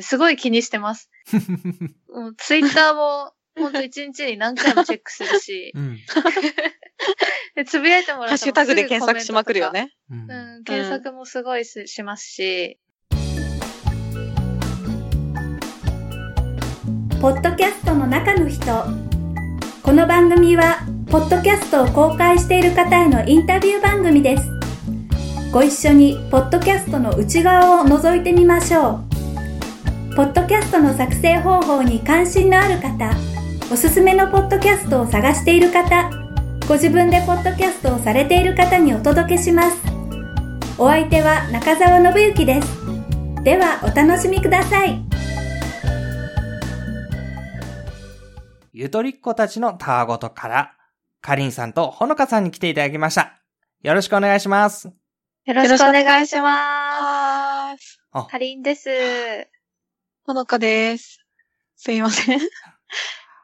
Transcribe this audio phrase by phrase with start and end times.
[0.00, 1.10] すごい気にしてます。
[2.08, 5.98] も うツイッターも、ほんと一日に何回もチェックするしう、ん。
[7.54, 9.72] でつぶやいてもらったらハッシュタグで検索しまくるよ。
[9.72, 9.92] ね。
[10.10, 12.78] うんうん、検索もすごいすしますし、
[17.22, 18.66] ポッドキャストの中の人
[19.80, 24.50] この番組はポッドキャストを公開している方へのインタビュー番組です
[25.52, 29.11] ご一緒にポッドキャストの内側を覗いてみましょう
[30.14, 33.16] ポッドキャストの作成方法に関心のある方
[33.72, 36.10] おすすめのポッドキャストを探している方
[36.68, 39.76] ご自分でポッドキャストをされている方にお届けします
[40.76, 42.68] お相手は中澤信之です
[43.42, 45.02] ではお楽しみください
[48.74, 50.72] ゆとりっ子たちのたわごとから、
[51.20, 53.38] かりんさんとほのかさんに来ていただきました。
[53.82, 54.90] よろしくお願いします。
[55.44, 57.76] よろしくお願いしま。
[57.78, 58.00] す。
[58.30, 58.88] かりんです。
[60.32, 61.18] ほのかです。
[61.76, 62.40] すいません。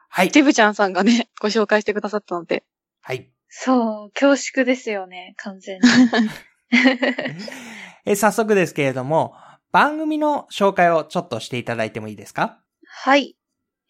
[0.09, 0.31] はい。
[0.31, 2.63] デブちゃんさんがね、ご紹介してくださったので。
[3.01, 3.31] はい。
[3.47, 5.87] そう、恐縮ですよね、完全に。
[8.05, 9.35] え、早速ですけれども、
[9.71, 12.59] 番組の紹介をちょっとしていただいてもいいですか？
[12.87, 13.37] はい。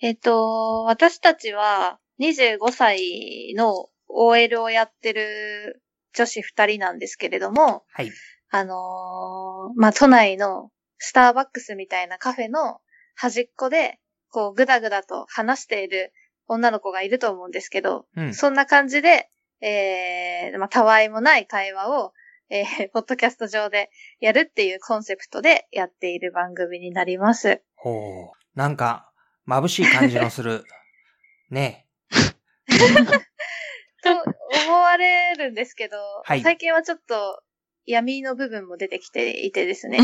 [0.02, 5.82] えっと、私たちは25歳の OL をやってる
[6.14, 8.12] 女子2人なんですけれども、はい。
[8.50, 12.82] あのーまあ、都内のスターバックスみたいなカフェの
[13.22, 16.14] 端っこで、こう、ぐだぐだと話している
[16.48, 18.34] 女の子がいると思うんですけど、うん。
[18.34, 22.14] そんな感じで、えー、まあ、たわいもない会話を、
[22.50, 27.62] えー、 ポッドキャスト上でやるっていうコンセプトでやっている番組になります。
[27.76, 28.58] ほう。
[28.58, 29.12] なんか、
[29.46, 30.64] 眩しい感じのする。
[31.52, 31.88] ね
[34.02, 34.12] と
[34.68, 37.44] 思われるんですけど、はい最近はちょっと
[37.86, 39.98] 闇の部分も出てきていてですね、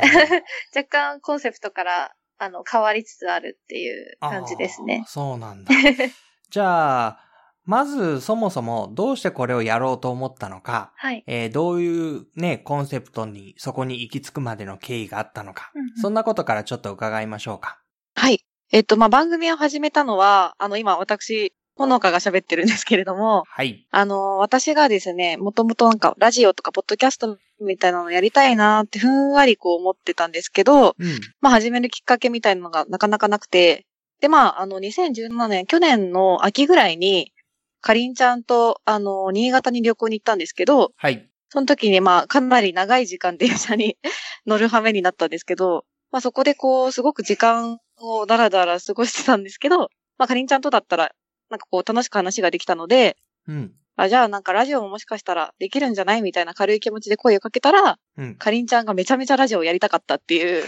[0.00, 0.42] え。
[0.78, 5.04] 若干コンセプトからあの変わりつつあるっていう感じですね。
[5.06, 5.72] そうなんだ。
[6.50, 7.20] じゃあ、
[7.64, 11.22] まずそもそもどうしてこれをやろうと思ったのか、はい。
[11.28, 17.80] えーどういうね、コンセプトにそこに行き着くまでの経緯があったのか、うんうんそんなことからちょっと伺いましょうか。
[18.16, 18.44] はい。
[18.72, 23.86] えっと、まあ、番組を始めたのは、あの、今私、ほのかが喋ってるんですけれども、はい。
[23.90, 31.20] あの、私がですね、もともとなんか、ラジオとか、ポッドキャストみたいなのやりたいなって、ふんわりこう思ってたんですけど、うん。
[31.40, 33.86] まあ、始めるきっかけみたいなのがなかなかなくて、
[34.20, 37.32] で、まあ、あの、2017年、去年の秋ぐらいに、
[37.80, 41.28] かりんちゃんと、あの、新潟に旅行に行ったんですけど、はい。
[41.48, 43.98] その時に、まあ、かなり長い時間電車に
[44.46, 51.12] 乗る羽目になったんですけど、まあ、そこでこう、すごく時間をだらだら過ごしてたんですけど、まあ、かりんちゃんとだったら、
[51.52, 53.72] なんかこう、楽しく話ができたので、うん。
[53.94, 58.34] あ、じゃあなんかラジオももしかしたらできるんじゃないみたいな軽い気持ちで声をかけたら、うん。
[58.36, 60.64] かりんちゃんがめちゃめちゃラジオをやりたかったっていう、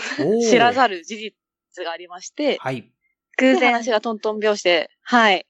[0.49, 2.93] 知らざる事実がありまして、はい。
[3.39, 3.61] 偶然。
[3.61, 5.47] で話がトントン拍子で、はい。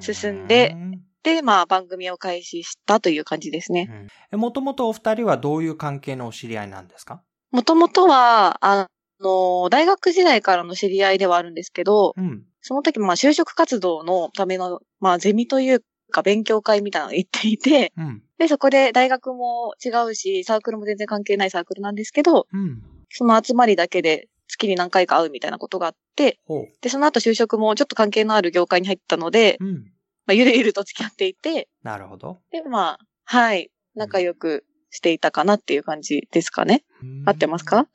[0.00, 4.08] 進んでうんで、まあ番組を開始したという感じですね。
[4.30, 7.22] えもともとお二人はどういう関係のお知り合いなんですか？
[7.50, 8.86] もともとは、あ
[9.20, 12.44] の、大学時代からの知り合いではあるんですけど、うん。
[12.60, 18.22] その時まあ就職活動のための、まあゼミというか勉強会みたいなのを行っていて、うん。
[18.38, 22.82] で、そこで大学も違うし、サークルも全然関係ないサークルなんですけど、うん。
[23.10, 26.38] その集まりだけで月に何回か会うみたいなことがあって。
[26.82, 29.92] で、その後就職もちょっと関係のある業界に入ったので、うん。
[30.26, 32.38] まあ、ゆるゆると付き合っていて、なるほど。
[32.50, 36.84] で、まあ、はい、仲良くしていたかなっていう感じですかね。
[37.02, 37.88] うん合ってますか？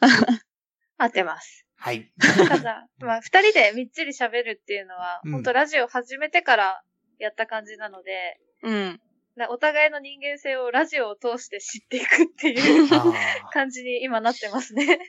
[0.98, 1.66] 合ってます。
[1.76, 2.12] はい。
[2.20, 6.84] ただ、 まあ、二人でみっちり喋るっていうのは、うん本当ラジオ始めてから
[7.20, 9.02] やった感じなので、うん。
[9.36, 12.88] なお互いの人間性をラジオを通して知っていくっていう
[13.52, 15.00] 感じに今なってますね。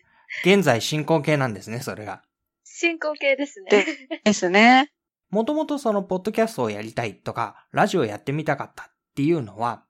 [0.44, 2.22] 現在進行形なんですね、それが。
[2.64, 3.70] 進行形ですね。
[3.70, 4.90] でですね。
[5.30, 9.84] もともとそのポッドキャストをやりたいとか、ラジオやってみたかったっていうのは、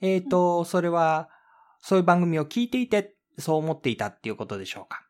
[0.00, 1.28] えっ、と、それは、
[1.80, 5.02] そういう番組を聞いていて、そう思っていたっていうことでしょうか？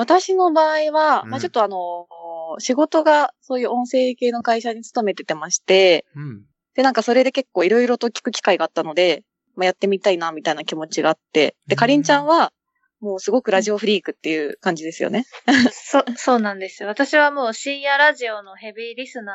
[0.00, 2.06] 私の場合は、うんまあちょっとあの、
[2.58, 6.44] 仕事がそういう音声系の会社に勤めててまして、うん。
[6.74, 9.24] で、なんかそれで結構いろいろと聞く機会があったので、
[9.56, 12.52] まあやってみたいな、みたいな気持ちがあって、で、うんかりんちゃんは、
[13.00, 15.24] もうすごくラジオフリークっていう感じですよね。
[15.72, 16.88] そ、 そうなんですよ。
[16.88, 19.32] 私はもう深夜ラジオのヘビーリスナ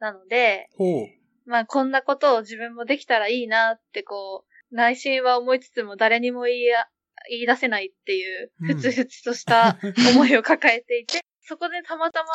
[0.00, 1.06] ーなので、ほう。
[1.46, 6.86] まあこんなことを自分もできたらいいなってこう、内心は思いつつも誰にも言いや、
[7.28, 9.78] 言い出せないっていう、うんふつふつとした
[10.14, 12.28] 思いを抱えていて、そこでたまたま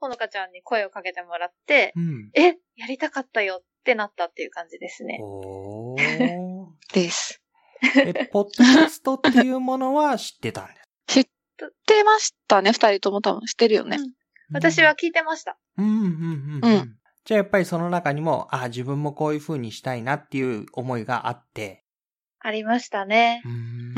[0.00, 2.30] ほのかちゃんに声をかけてもらって、うん。
[2.34, 5.18] え、やりたかったよってなったっていう感じですね。
[5.22, 6.66] おー。
[6.92, 7.42] です。
[7.96, 10.86] え、ポッドキャストっていうものは知ってたんです。
[11.06, 11.24] 知っ
[11.58, 13.98] 知ってましたね、二人とも多分知ってるよね。
[14.52, 15.58] 私は聞いてました。
[15.78, 16.60] うん、うん、うん。
[16.62, 16.96] ううんん。
[17.24, 21.84] じゃあやっぱりその中にも、あ自分もこういう風にしたいなっていう思いがあって。
[22.40, 23.42] ありましたね。
[23.44, 23.94] ううん。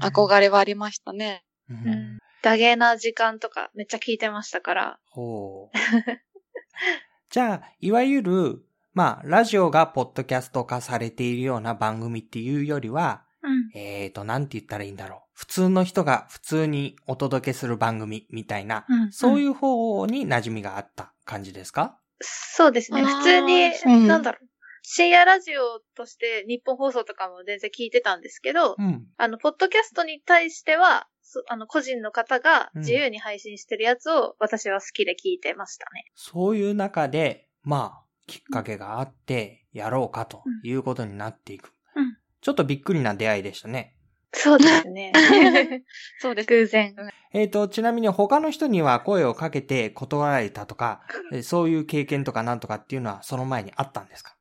[0.00, 1.44] 憧れはありましたね。
[1.68, 2.18] ううんん。
[2.42, 4.98] ダゲな時間とかめっちゃ聞いてましたから。
[5.10, 5.76] ほう。
[7.30, 8.64] じゃあ、いわゆる、
[8.94, 13.70] まあ、ラジオがポッドキャスト化されているような番組っていうよりは、うん。
[13.74, 15.20] えーと、なんて言ったらいいんだろう。
[15.34, 19.12] 普通の人が普通にお届けする番組みたいな、うん。
[19.12, 21.98] そういうう方に馴染みがあった感じですか？
[22.20, 23.02] そうですね。
[23.04, 24.47] 普通に、うんなんだろう。
[24.90, 29.04] 深夜ラジオとして日本放送とかも全然聞いてたんですけど、うん。
[29.18, 36.06] あの、ポッドキャストに対しては、そあの、個人の方がうん自由に配信してるやつを私は好きで聞いてましたね。
[36.14, 41.74] そういう中で、まあ、きっかけがあって、やろうかということになっていく。
[41.94, 43.94] うんちょっとびっくりな出会いでしたね。
[44.32, 45.12] そうですね。
[46.20, 46.46] そうです。
[46.46, 46.94] 偶然。
[47.32, 51.02] えっ、と、ちなみに他の人には声をかけて断られたとか、
[51.34, 54.37] えそういう経験とかなんとかっていうのはその前にあったんですか？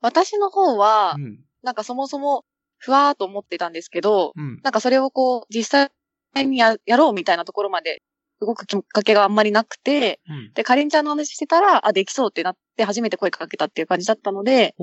[0.00, 1.38] 私の方はう、ん。
[1.62, 2.44] なんかそもそも、
[2.78, 4.60] ふわーっと思ってたんですけど、うん。
[4.62, 5.90] なんかそれをこう、実
[6.34, 8.02] 際にややろうみたいなところまで
[8.40, 10.52] 動くきっかけがあんまりなくて、うん。
[10.54, 14.74] で、かりんちゃんの話してたら、あ、できそうってなって初めて声かけたっていう感じだったので、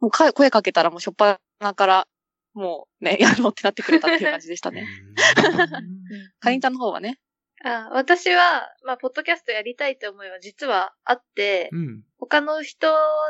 [0.00, 2.08] もうか声かけたらもうしょっぱなから、
[2.54, 4.86] もうね、 やろうってなってくれたっていう感じでしたね。
[6.40, 7.18] かりんちゃんの方はね。
[7.62, 12.02] あ私は、まあ、ポッドキャストやりたいって思いは実はあって、うん。
[12.18, 12.86] 他の人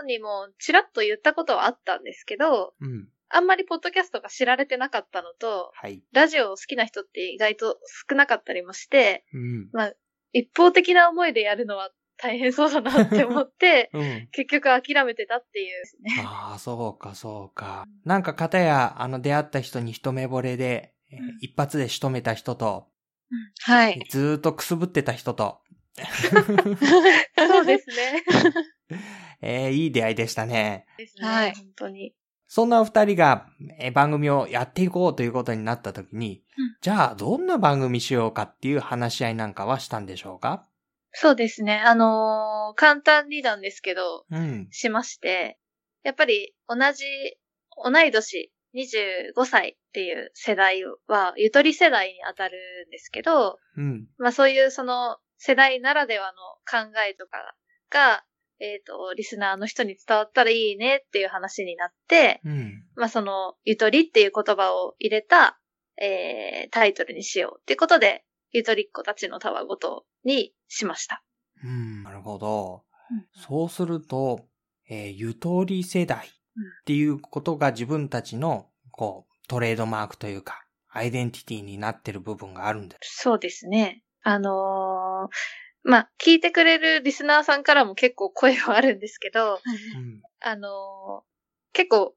[0.06, 3.08] にもちらっと言ったことはあったんですけど、うん。
[3.28, 6.02] あんまりポッドキャストが知られてなかったのと、はい。
[6.12, 7.78] ラジオを好きな人って意外と
[8.08, 9.68] 少なかったりもして、うん。
[9.72, 9.92] まあ、
[10.32, 14.28] 一方的な思いでやるのは大変そうだなって思って、 うん。
[14.32, 16.22] 結局諦めてたっていうですね。
[16.24, 17.86] ああ、そうか、そうか。
[18.04, 20.94] なんか、方や、あの、出会った人に一目惚れで、
[21.40, 22.88] 一発で仕留めた人と、
[23.62, 24.06] はい。
[24.10, 25.60] ずーっとくすぶってた人と、
[26.00, 28.24] そうですね。
[29.42, 30.86] えーいい出会いでしたね。
[30.98, 31.26] ですね。
[31.28, 32.14] はい本当に。
[32.46, 33.46] そんなお二人が、
[33.78, 40.66] えー番組をやっていこうということになった時に、うんじゃあ、どんな番組しようかっていう話し合いなんかはしたんでしょうか？
[41.12, 41.78] そうですね。
[41.84, 44.68] あのー簡単になんですけど、うん。
[44.70, 45.58] しまして、
[46.02, 47.04] やっぱり同じ、
[47.84, 52.58] 同い年、25歳っていう世代は、ゆとり世代に当たる
[52.88, 54.06] んですけど、うん。
[54.19, 56.38] まあそういうその世代ならではの
[56.70, 57.55] 考えとか
[57.90, 58.25] が、
[58.61, 62.84] えっ、と、リスナーの人に伝わったらいいねっていう話になって、うん。
[62.94, 65.58] まあその、ゆとりっていう言葉を入れた、
[66.00, 71.23] えー、タイトルにしようっていうことで、ゆとりっ子たちのたわごとにしました。
[71.64, 72.02] うん。
[72.02, 72.84] なるほど。
[73.11, 74.46] うんそうすると、
[74.88, 83.19] えーゆとり世代っていうことが自分たちの、こう、トレードマークというか、アイデンティティになってる部分があるんです。
[83.23, 84.02] そうですね。
[84.23, 85.29] あのー
[85.82, 90.20] まあ、聞いてくれるリスナーさんからも結構声はあるんですけど、うん。
[90.41, 91.31] あのー
[91.73, 92.14] 結構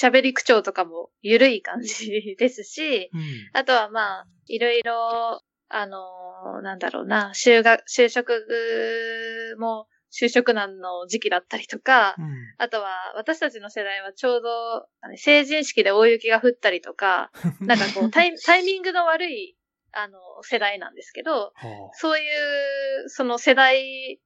[0.00, 3.22] 喋り口調とかも緩い感じですし、うん。
[3.52, 8.46] あとはまあ、いろいろ、あのーなんだろうな、就学、就職
[9.58, 12.34] も、就職難の時期だったりとか、うん。
[12.58, 19.56] あとは私たちの世代はちょうど、成人式で大雪が降ったりとか、 なんかこうタイ、タイミングの悪い、
[19.90, 22.24] あの、世代なんですけど、ほそうい
[23.04, 24.20] う、その世代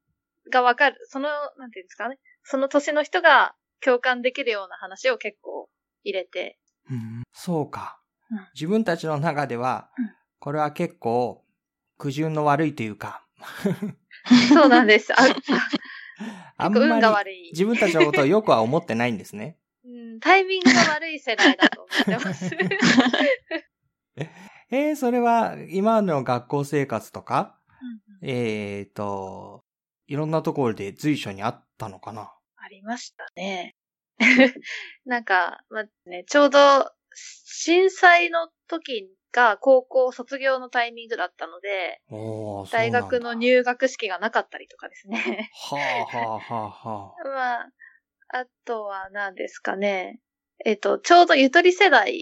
[0.52, 5.70] がわかる、その、なんていうんですかね、その年の人が共感できるような話を結構
[6.04, 6.58] 入れて、
[6.90, 7.22] ううん。
[7.32, 7.98] そうか
[8.30, 8.48] うん。
[8.52, 11.46] 自分たちの中ではうん、これは結構、
[11.96, 13.24] 苦渋の悪いというか、
[14.52, 15.12] そうなんです。
[15.12, 15.16] あ、
[16.56, 17.50] あんまり。
[17.52, 19.56] 自分たちのことをよくは思ってないんですね。
[19.84, 22.50] うん、タイミングが悪い世代だと思ってます。
[24.70, 27.58] えー、それは今の学校生活とか、
[28.20, 29.64] えーと、
[30.06, 32.32] いろんなところで随所にあったのかな？
[32.56, 33.76] ありましたね。
[35.06, 36.58] なんか、まあね、ちょうど
[37.14, 39.08] 震災の時
[39.38, 42.02] が高校卒業のタイミングだったので、
[42.72, 45.50] 大学の入学式がなかったりとかですね。
[45.70, 47.22] はあはあはあはあ。
[47.28, 47.70] まあ、
[48.30, 50.18] あとは何ですかね。
[50.64, 52.20] えっ、と、ちょうどゆとり世代、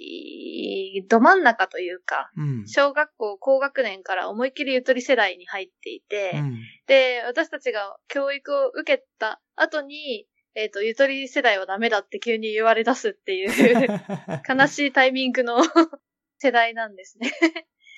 [1.08, 2.68] ど真ん中というか、うん。
[2.68, 6.58] 小学校高学年から思いっきりゆとり世代に入っていて、うん。
[6.86, 13.48] で、私たちが教育を受けた後に、えっ、と、ゆとり世代はダメだって急に言われ出すっていう、
[14.46, 15.62] 悲しいタイミングの
[16.38, 17.32] 世代なんですね。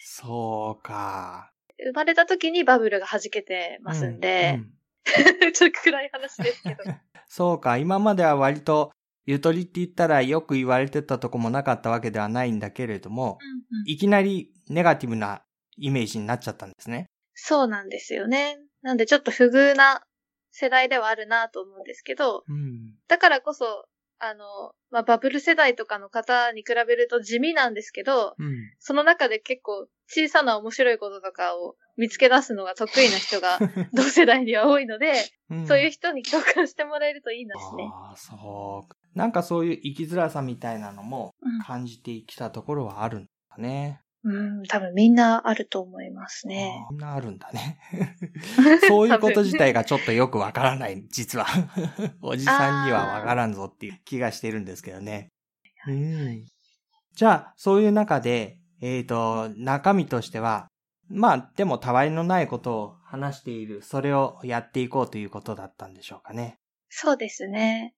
[0.04, 1.52] そうか。
[1.78, 4.72] 生まれた時にバブルが弾けてますんで、うんうん
[5.54, 6.84] ちょっと暗い話ですけど。
[7.26, 7.78] そうか。
[7.78, 8.92] 今までは割と、
[9.26, 13.38] ゆとりって言ったらよく言われてたとこもなかったわけではないんだけれども、
[13.86, 15.44] いきなりネガティブな
[15.76, 17.06] イメージになっちゃったんですね。
[17.34, 18.58] そうなんですよね。
[18.82, 20.02] なんでちょっと不遇な
[20.50, 22.94] 世代ではあるなと思うんですけど、うん。
[23.06, 23.86] だからこそ、
[24.20, 28.56] あの、まあ、バブル世代とかの方に比べると地味なんですけど、うん。
[28.78, 33.58] その中で結構小さな面白いこととかを見つけ出すのが得意な人が
[33.92, 35.12] 同世代には多いので、
[35.50, 37.90] うんそういう人に共感してもらえるといいですね。
[37.90, 39.18] ああ、そう。
[39.18, 44.02] なんかそういう生きづらさみたいなのもうん感じてきたところはあるんだね。
[44.28, 46.86] うん、多分みんなあると思いますね。
[46.90, 47.80] みんなあるんだね。
[48.86, 51.46] そういうこと自体がちょっとよくわからない、実は。
[52.20, 55.30] おじさんにはわからんぞっていう気がしてるんですけどね。
[55.86, 56.44] うん。
[57.14, 60.68] じゃあ、そういう中で、えっ、と、中身としては、
[61.08, 66.58] まあ、でも、たわいのないことを話している、それをやっていこうということだったんでしょうかね。
[66.90, 67.94] そうですね。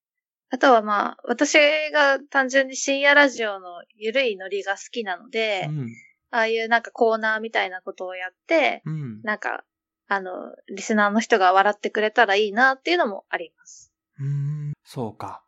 [0.53, 1.59] あとはまあ、私
[1.93, 5.89] が単純に深夜ラジオのゆるいノリが好きなので、うん。
[6.31, 9.23] ああいうなんかコーナーみたいなことをやって、うん。
[9.23, 9.65] なんか、
[10.09, 10.31] あの、
[10.75, 13.93] リスナーの人が笑ってくれたらいいなっていうのもあります。
[14.19, 15.43] うーんそうか。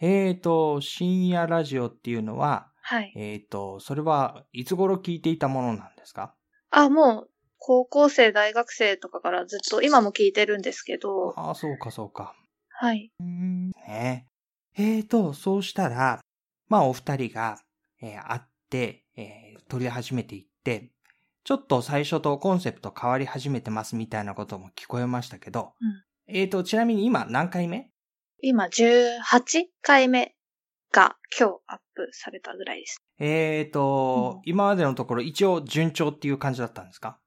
[0.00, 3.12] えっ、と、深夜ラジオっていうのは、はい。
[3.16, 6.34] えっ、と、それはいつ頃聞いていたものなんですか？
[6.70, 12.34] あ、もう、高校生、大学生とかからずっと、今も聞いてるんですけど、ああ、そうか、そうか。
[12.68, 13.10] はい。
[13.18, 14.26] うーんね
[14.78, 16.20] えーと、そうしたら、
[16.68, 17.58] まあお二人が、
[18.02, 20.90] えー会って、えー撮り始めていって、
[21.44, 25.74] ちょっと最初とコンセプト変わり始めてますみたいなことも聞こえましたけど、
[26.26, 27.90] えーと、ちなみに今何回目？
[28.42, 29.20] 今、18
[29.82, 30.34] 回目
[30.92, 33.00] が今日アップされたぐらいです。
[33.18, 37.18] えーと、うん今までのところ一応順調っていう感じだったんですか？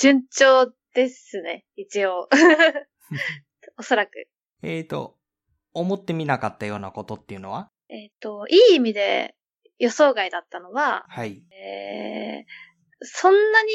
[0.00, 2.28] 順調ですね、一応。
[3.78, 4.28] おそらく。
[4.62, 5.16] えーと、
[5.72, 7.70] 思ってみなかったようなことっていうのは？
[7.88, 9.36] えっ、と、いい意味で
[9.78, 11.42] 予想外だったのは、はい。
[11.52, 12.44] えー、
[13.02, 13.70] そんなに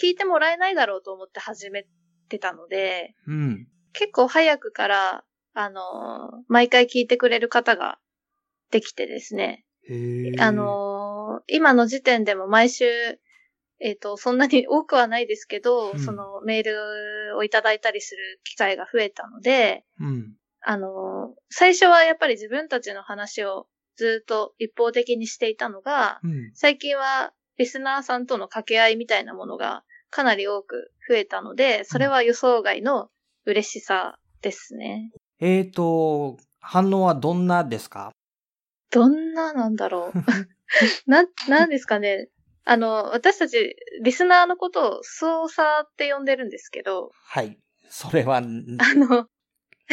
[0.00, 1.86] 聞いてもらえないだろうと思って始め
[2.28, 3.68] てたので、うん。
[3.92, 5.82] 結構早くから、あのー
[6.48, 7.98] 毎回聞いてくれる方が
[8.70, 9.64] できてですね、
[10.38, 12.84] あ、のー今の時点でも毎週、
[13.80, 20.36] えっ、と、そんなに多くはないですけど、うんそのメールをいただいたりする機会が増えたので、うん。
[20.64, 26.50] あのー最初はやっぱり自分たちの話をずっと一方的にしていたのが、うん。
[26.54, 33.08] 最近はリスナーさんとの掛け合いみたいなものがかなり多く増えたので、それは予想外の
[33.44, 35.10] 嬉しさですね。
[35.40, 38.12] えーと、反応はどんなですか？
[38.90, 40.18] どんななんだろう。
[41.10, 42.28] な、なんですかね。
[42.64, 47.58] あの、私たち、リスナーのことを操作って呼んでるんですけど、はい。
[47.88, 49.26] それは、あの、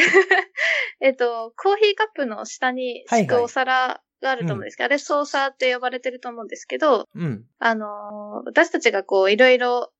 [1.00, 7.44] えっと、コーヒーカップの下に敷くお皿があると思うんですけど、あれ操作って呼ばれてると思うんですけど、うん。
[7.58, 9.92] あのー私たちがこう、いろいろ、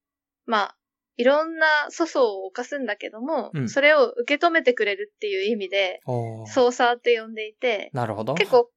[0.46, 0.76] まあ、
[1.16, 1.66] いろんな
[1.96, 8.34] 粗相を犯すんだけども、うんそれを受け止めてくれるっていう意味で、おー操作って呼んでいて、なるほど。
[8.34, 8.70] 結構、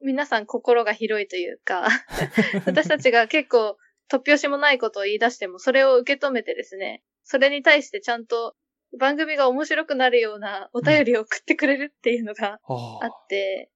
[0.00, 1.88] 皆さん心が広いというか、
[2.66, 3.76] 私たちが結構、
[4.10, 8.54] 突拍子もないことを言い出しても、それを受け止めてですね、それに対してちゃんと
[8.98, 13.70] 番組が面白くなるようなお便りを送ってくれるっていうのがあって、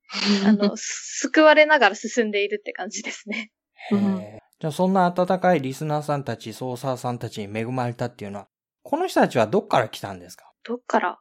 [0.47, 3.53] あの、救われながら進んでいるって感じですね。
[3.91, 8.49] じゃあそんな温かいリスナーさんたち、ソーサーさんたちに恵まれたっていうのは、
[8.83, 10.51] この人たちはどっから来たんですか？
[10.65, 11.19] どっから？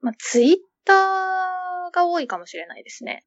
[0.00, 3.24] まあ、ツイッターが多いかもしれないですね。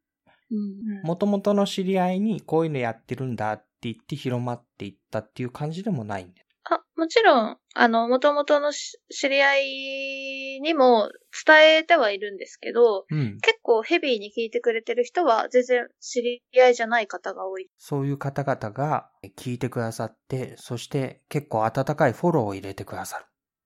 [0.52, 0.58] うん。
[0.58, 0.76] うん。
[1.04, 6.45] 元々の知り合いにこういうのやってるんだって言って広まっていったっていう感じでもないんで。
[6.68, 11.12] あ、もちろん、あの、元々のし知り合いにも
[11.46, 13.38] 伝えてはいるんですけど、うん。
[13.42, 17.70] 結構ヘビーに聞いてくれてる人は全然知り合いじゃない方が多い。
[17.78, 23.26] そういう方々が聞いてくださって、そして結構温かいフォローを入れてくださる。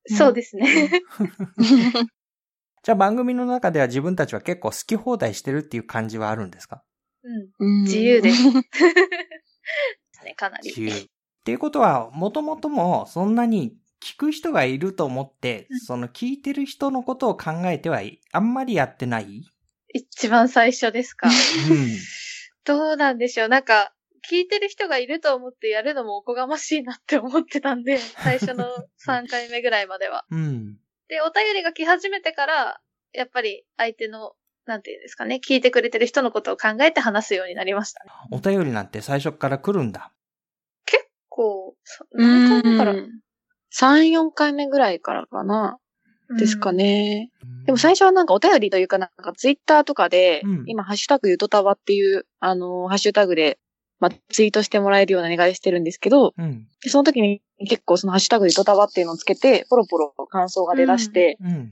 [0.09, 0.89] うんそうですね。
[2.83, 6.83] じゃあ番組の中では自分たちは結構好き放題してるっていう感じはあるんですか？
[7.59, 7.83] うん。
[7.83, 8.43] 自由です。
[8.51, 8.61] で
[10.11, 10.69] すね、かなり。
[10.69, 11.07] 自由。
[11.49, 19.41] っていうことは、もともともそんなに聞く人がいると思って、うんその聞いてる人のことを考えてはい、あんまりやってない？
[19.91, 21.27] 一番最初ですか？
[21.27, 21.87] うん。
[22.65, 23.47] どうなんでしょう。
[23.47, 23.93] なんか、
[24.29, 28.65] 聞いてる人がいると思ってやるのもおこがましいなって思ってたんで、 最初の
[29.07, 30.25] 3回目ぐらいまでは。
[30.29, 30.77] うん。
[31.07, 32.79] で、お便りが来始めてから、
[33.11, 34.33] やっぱり相手の、
[34.67, 38.11] なんていうんですかね、聞いてくれてる人のことを考えて話すようになりましたね。
[38.29, 40.11] お便りなんて最初から来るんだ。
[41.39, 43.07] こう、そ何回目から、3、
[44.11, 45.77] 4回目ぐらいからかな、
[46.37, 47.31] ですかね。
[47.43, 53.59] うんでも最初はなんかお便りというかなんかツイッターとかで、うん今ハッシュタグゆとたわっていう、あのーハッシュタグで
[53.99, 56.65] まあ、ツイートしてもらえるような願いしてるんですけど、うん。
[56.83, 61.49] でその時に結構そのハッシュタグでドタバっていうのをつけて、ポロポロ感想が出だして、うん。
[61.49, 61.69] うん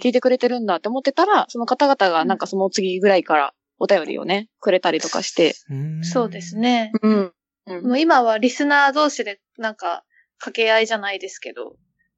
[0.00, 6.56] 聞いてくれてるんだって思ってたら、その方々がなんかその次ぐらいからお便りをね、くれたりとかして、うんそうです。
[6.56, 6.92] ね。
[7.02, 7.32] うん。
[7.68, 10.04] うんもう今はリスナー同士でなんか
[10.38, 11.76] 掛け合いじゃないですけど、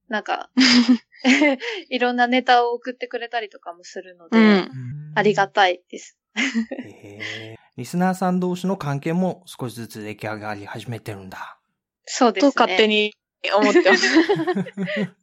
[0.09, 0.51] なんか、
[1.89, 5.13] いろんなネタを送ってくれたりとかもするので、うん。
[5.15, 6.19] ありがたいです。
[7.77, 11.59] リスナーさん同士の関係も少しずつ出来上がり始めてるんだ。
[12.05, 12.53] そうですね。
[12.53, 13.15] と勝手に
[13.55, 14.07] 思ってます。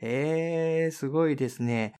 [0.00, 1.94] ええすごいですね。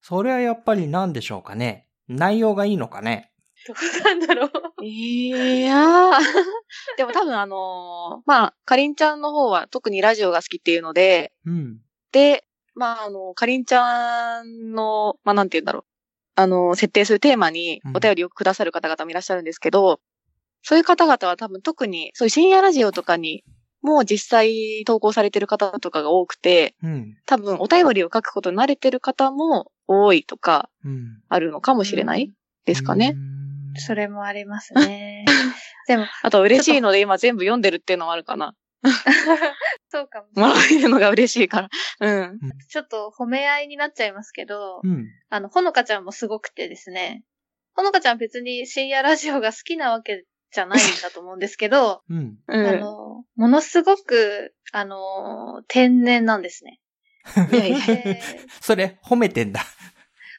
[0.00, 1.88] それはやっぱり何でしょうかね。
[2.08, 3.29] 内容がいいのかね。
[3.66, 4.84] どうなんだろう。
[4.84, 6.12] いやー。
[6.96, 11.80] でも多分あのーまあ、かりんちゃんの方は特にラジオが好きっていうので、うん。
[12.12, 15.84] で、まあ、あの、かりんちゃんの、まあ、なんて言うんだろう。
[16.36, 20.00] あの、設定するテーマにお便りをくださる方々もいらっしゃるんですけど、
[20.62, 23.44] そういう方々は多分特に、そういう深夜ラジオとかに、
[23.82, 27.16] もう実際投稿されてる方とかが多くて、うん。
[27.26, 31.22] 多分お便りを書くことに慣れてる方も多いとかうん。
[31.28, 32.32] あるのかもしれない
[32.64, 33.14] ですかね。
[33.16, 33.39] うん
[33.76, 35.24] それもありますね。
[35.86, 38.54] でも、あと嬉しいので今全部読んでるっていうのもあるかな。
[39.90, 40.76] そうかもしもられない。
[40.76, 41.68] えるのが嬉しいから。
[42.00, 42.38] うん。
[42.68, 45.06] ちょっと褒め合いになっちゃいますけど、うん。
[45.28, 47.24] あの、ほのかちゃんもすごくてですね、
[47.74, 52.38] ほのかちゃん別に深夜ラジオが好きなわけじゃないんだと思うんですけど、 うん。
[52.46, 52.66] うん。
[52.66, 56.80] あの、ものすごく、あの、天然なんですね。
[57.52, 58.22] いやいやで
[58.62, 59.60] それ、褒めてんだ。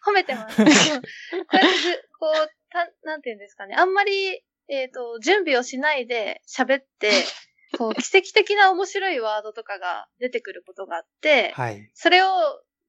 [0.06, 0.58] 褒めてます。
[0.58, 3.76] こうやってずこう、た、なんていうんですかね。
[3.76, 7.12] あんまり、えっ、と、準備をしないで喋って、
[7.78, 11.90] こう、奇跡的な面白いワードとかが出てくることがあって、はい。
[11.94, 12.28] それを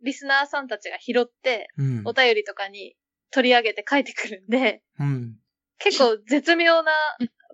[0.02, 2.12] リスナーさんたちが拾って、うんお。
[2.12, 2.96] 便りとかに
[3.30, 5.36] 取り上げて書いてくるんで、うん。
[5.78, 6.92] 結構絶妙な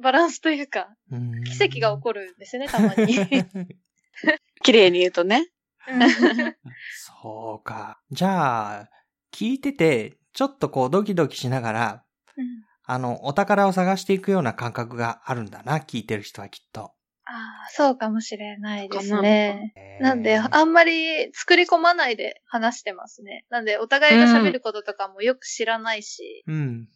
[0.03, 3.15] バランスというか、うん奇跡が起こるんですね、たまに。
[4.63, 5.49] 綺麗に言うとね。
[6.95, 8.01] そうか。
[8.11, 8.91] じゃあ、
[9.33, 12.05] 聞いてて、ちょっとこうドキドキしながら、
[12.39, 12.47] うん
[12.91, 16.95] あの、お宝を探していくような感覚があるんだな、聞いてる人はきっと。
[17.27, 19.75] ああ、そうかもしれないですね。
[19.77, 23.45] えーなんで、あんまり作り込まないで話してますね。
[23.51, 26.89] なんで、お互いが喋ることとかもよく知らないし、うん。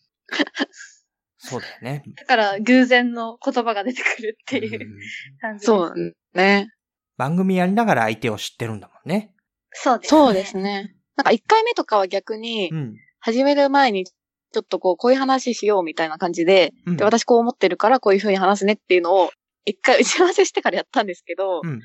[1.37, 2.05] そうだよね。
[2.16, 4.98] だから偶然の言葉が出てくるっていううん
[5.40, 5.66] 感じ。
[5.66, 6.68] そうね。
[7.16, 9.35] 番組やりながら相手を知ってるんだもんね。
[9.72, 10.57] そうです、そうです。
[10.57, 10.94] ね。
[11.16, 12.96] なんか一回目とかは逆にう、ん。
[13.18, 19.30] 始める前に、ちょっとこう、こういう話しようみたいな感じで、うんで、私こう思ってるからこういう風に話すねっていうのを、
[19.64, 21.80] 一回打ち合わせしてからやったんですけど、うんうん。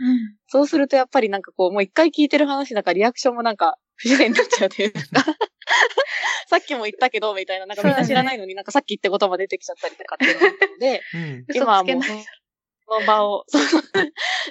[0.47, 4.99] そうするとやっぱりなんかこう、もう一回聞いてる話だからリアクションもなんか、不自然になっちゃうというか、
[6.49, 11.45] さっきも言ったけど、みたいな、なんかみんな知らないのになんかさっき言ったことも出てきちゃったりとかっていうのがあったので、うん。
[11.47, 12.03] 嘘今はもう
[12.87, 13.45] その場を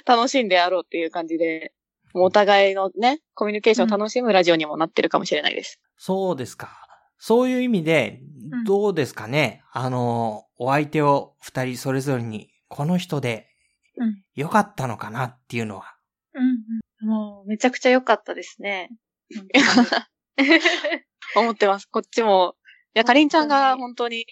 [0.05, 1.73] 楽しんでやろうっていう感じで、
[2.13, 5.79] お互いのね、コミュニケーションを楽しむラジオにもなってるかもしれないです。
[5.97, 6.86] そうですか。
[7.17, 13.49] そういう意味でうん、どうですかね、あの、お相手を二人それぞれに、この人で
[13.97, 15.95] うん、良かったのかなっていうのは。
[16.33, 16.43] うん
[17.01, 17.07] うん。
[17.07, 18.91] もう、めちゃくちゃ良かったですね。
[21.35, 21.87] 思ってます。
[21.87, 22.55] こっちも。
[22.95, 24.25] いや、かりんちゃんが本当に、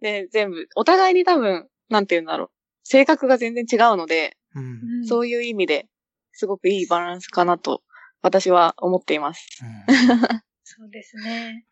[0.00, 2.50] ね、全部、お互いに多分、なんて言うんだろう。
[2.84, 5.06] 性格が全然違うので、うん。
[5.06, 5.88] そういう意味で、
[6.32, 7.82] すごくいいバランスかなと、
[8.22, 9.46] 私は思っています。
[10.64, 11.66] そうですね。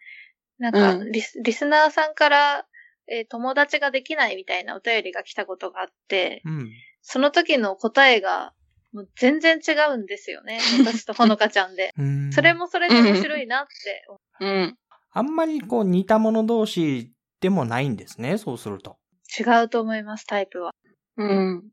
[0.59, 2.67] なんか、うんリス、リスナーさんから、
[3.09, 6.71] えー友達ができないみたいなお便りが来たことがあって、うん。
[7.03, 8.55] その時の答えが、
[8.93, 10.59] もう全然違うんですよね。
[10.87, 11.93] 私とほのかちゃんで。
[11.99, 12.33] うん。
[12.33, 14.47] それもそれで面白いなって思う。
[14.47, 14.79] うん。
[15.11, 18.99] あんまりこう似た者同士でもないんですね、そうすると。
[19.38, 20.73] 違うと思います、タイプは。
[21.17, 21.71] うん。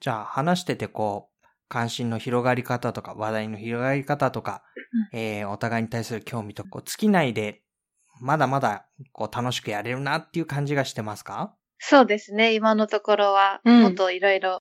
[0.00, 4.62] じゃあ話しててこう、関心の広がり方とか話題の広がり方とか、
[5.12, 7.62] えー、お互いに対する興味とこう尽きないで、
[8.20, 11.56] まだまだこう楽しくやれるなっていう感じがしてますか？
[11.78, 13.82] そうですね、今のところは、うん。
[13.82, 14.60] もっといろいろ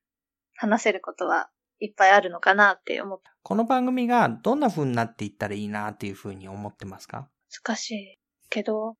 [0.55, 7.29] 話せることはいっぱいあるのかなって思って、この番組がどんな風になっていったらいいなっていう風に思ってますか？
[7.65, 8.95] 難しいけど、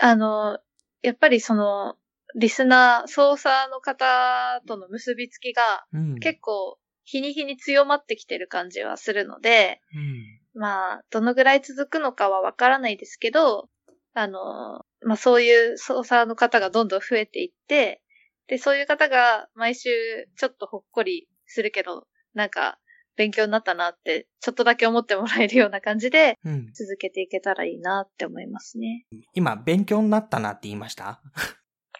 [0.00, 0.58] あの、
[1.02, 1.96] やっぱりその、
[2.36, 6.18] リスナー、操作の方との結びつきがうん。
[6.18, 10.60] 結構日に日に強まってきてる感じはするので、うん。
[10.60, 13.68] まあ、どのぐらい続くのかはわからないですけど、
[14.14, 18.00] あの、まあそういう操作の方がどんどん増えていって、
[18.46, 19.90] で、そういう方が毎週
[20.36, 22.78] ちょっとほっこりするけど、なんか
[23.16, 26.72] 勉強になったなって、ちょっとだけ思ってもらえるような感じでうん。
[26.74, 29.06] 続けていけたらいいなって思いますね。
[29.34, 31.20] 今、勉強になったなって言いました？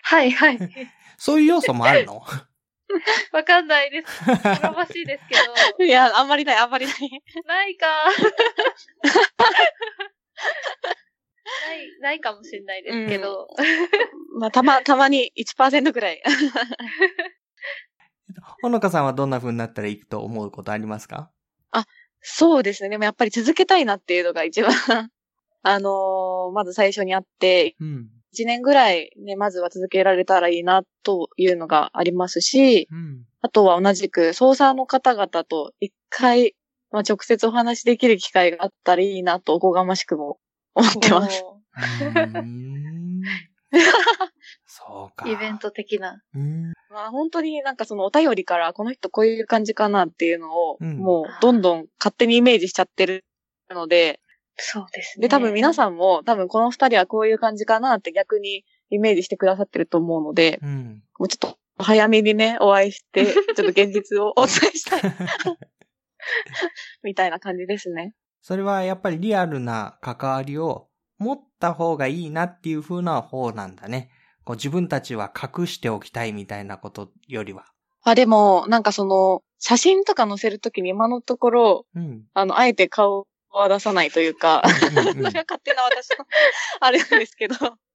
[0.02, 0.58] はいはい。
[1.18, 2.22] そういう要素もあるの？
[3.32, 4.06] わかんないです。
[4.26, 5.34] 好ましいですけ
[5.78, 5.84] ど。
[5.84, 6.96] いや、あんまりない、あんまりない。
[7.46, 7.86] ないか。
[11.66, 13.48] ない、ないかもしれないですけど。
[14.38, 16.22] まあ、たま、たまに1%ぐらい。
[18.62, 21.30] ほのかさんはどんな風になったらいいと思うことありますか？
[22.26, 22.88] そうですね。
[22.88, 24.72] でもやっぱり続けたいなっていうのが一番、
[25.62, 28.08] あのーまず最初にあって、うん。
[28.34, 33.24] 1年ぐらいね、まずは続けられたらいいなというのがありますし、うん。
[33.42, 36.56] あとは同じく、操作の方々と一回、
[36.90, 40.38] まあ、直接お話しできる機会があったらいいなと、おこがましくも
[40.74, 41.44] 思ってます。
[44.66, 45.24] そうか。
[45.26, 46.22] うイベント的な。
[46.34, 46.72] うん。
[46.90, 53.24] まあ本当になんかそのお便りからこの人こういう感じかなっていうのを、うんもうどんどん勝手にイメージしちゃってる
[53.70, 54.20] ので、
[54.56, 55.22] そうですね。
[55.22, 61.02] で多分皆さんも多分この二人はこういう感じかなって逆にイメージしてくださってると思うので、うん。
[61.18, 65.02] もうちょっと早めにね、お会いして、ちょっと現実をお伝えしたい。
[67.02, 68.14] みたいな感じですね。
[68.44, 74.10] それはやっぱりリアルな関わりを持った方がいいなっていう風な方なんだね。
[74.44, 77.64] こう自分たちは隠しておきたいみたいなことよりは。
[78.02, 82.24] あ、でも、なんかその、写真とか載せるときに今のところ、うん。
[82.34, 86.26] あの、あえて顔は出さないというか、うんうん それは勝手な私の、
[86.80, 87.54] あれなんですけど、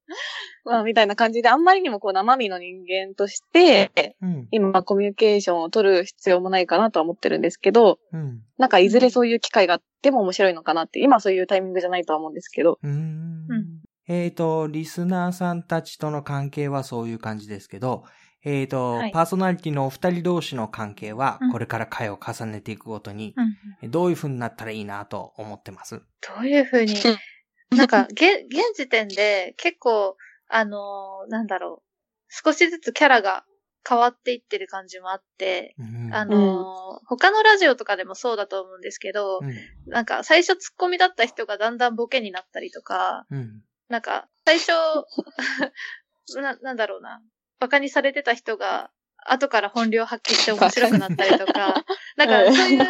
[0.66, 4.48] まあ、みたいな感じで、あんまりにもこう、生身の人間として、うん。
[4.52, 8.42] 今、コミュニケーションを取る必要もないかなとは思ってるんですけど、うん。
[8.58, 12.94] なんか、いずれそういう機会があっても面白いのかなって、今そういうタイミングじゃないとは思うんですけど、うーん。
[12.94, 13.80] うん。
[14.08, 18.04] えっ、と、リスナーさんたちとの関係はそういう感じですけど、
[18.44, 19.12] えっ、と、はい。
[19.12, 23.36] パーソナリティのお二人同士の関係はうん、これから回を重ねていくごとに、
[23.82, 23.92] うん。
[23.92, 25.96] どういう風になったらいいなと思ってます？
[25.96, 26.04] ど
[26.42, 26.96] ういうふうに、
[27.76, 31.94] なんか、現、現時点で結構、あのーなんだろう、
[32.30, 33.46] 少しずつキャラが
[33.88, 36.14] 変わっていってる感じもあって、うん。
[36.14, 39.56] あのー他のラジオとかでもそうだと思うんですけど、うん。
[39.92, 43.64] なんか最初ツッコミだった人がだんだんボケになったりとか、うん。
[43.88, 44.72] なんか最初、
[46.42, 47.22] な、なんだろうな、
[47.60, 48.92] バカにされてた人が、
[49.26, 51.84] 後から本領発揮して面白くなったりとか、
[52.16, 52.88] なんかそういう、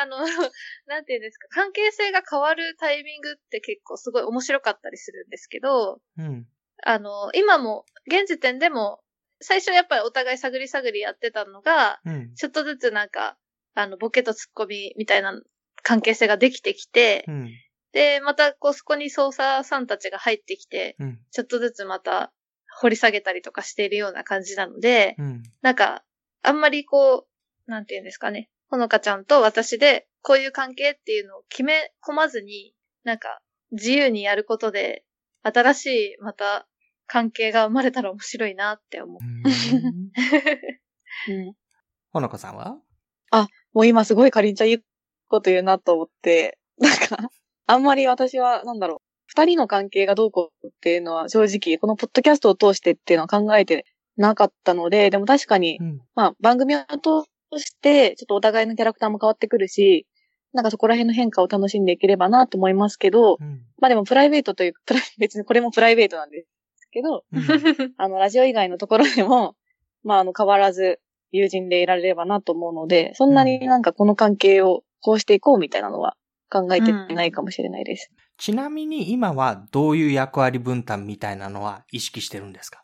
[0.00, 0.18] あの、
[0.86, 6.46] なんていうんですか、関係性が変わるタイミングって結構すごい面白かったりするんですけど、うん。
[6.84, 9.00] あの、今も、現時点でも、
[9.40, 12.34] 最初やっぱりお互い探り探りやってたのが、うん。
[12.34, 13.36] ちょっとずつなんか、
[13.74, 15.40] あの、ボケとツッコミみたいな
[15.82, 17.50] 関係性ができてきて、うん。
[17.92, 21.18] で、またこうそこに捜査さんたちが入ってきて、うん。
[21.30, 22.32] ちょっとずつまた
[22.80, 25.42] 掘り下げたりとかしているような感じなので、うん。
[25.62, 26.04] なんか、
[26.42, 27.26] あんまりこ
[27.66, 33.40] う、なんていうんですかね、ほのかちゃんと私で、こういう関係っていうのを決め込まずに、なんか、
[33.72, 35.04] 自由にやることで、
[35.42, 36.68] 新しい、また、
[37.06, 39.18] 関係が生まれたら面白いなって思う。
[39.22, 40.10] うん
[41.46, 41.54] うん
[42.10, 42.78] ほのかさんは？
[43.72, 44.78] もう今すごいかりんちゃんいい
[45.28, 47.30] こと言うなと思って、なんか、
[47.66, 53.84] あんまり私は、なんだろう、二人の関係がどうこうっていうのは正直、このポッドキャストを通してっていうのは考えて
[54.16, 56.00] なかったので、でも確かにう、ん。
[56.14, 60.06] まあ番組を通して、ちょっとお互いのキャラクターも変わってくるし、
[60.52, 63.62] なんかそこら辺の変化を楽しんでいければなと思いますけど、うん。
[63.80, 66.44] まあでもプライベートという、プライ別にこれもプライベートなんで
[66.76, 67.42] すけど、うん
[67.96, 69.54] あの、ラジオ以外のところでも、
[70.02, 76.16] まああの、変わらず友人でいられればなと思うので、そんなになんかこの関係をこうしていこうみたいなのは
[76.50, 78.10] 考えてないかもしれないです。
[78.38, 82.82] ちなみに今はどういう役割分担みたいなのは意識してるんですか？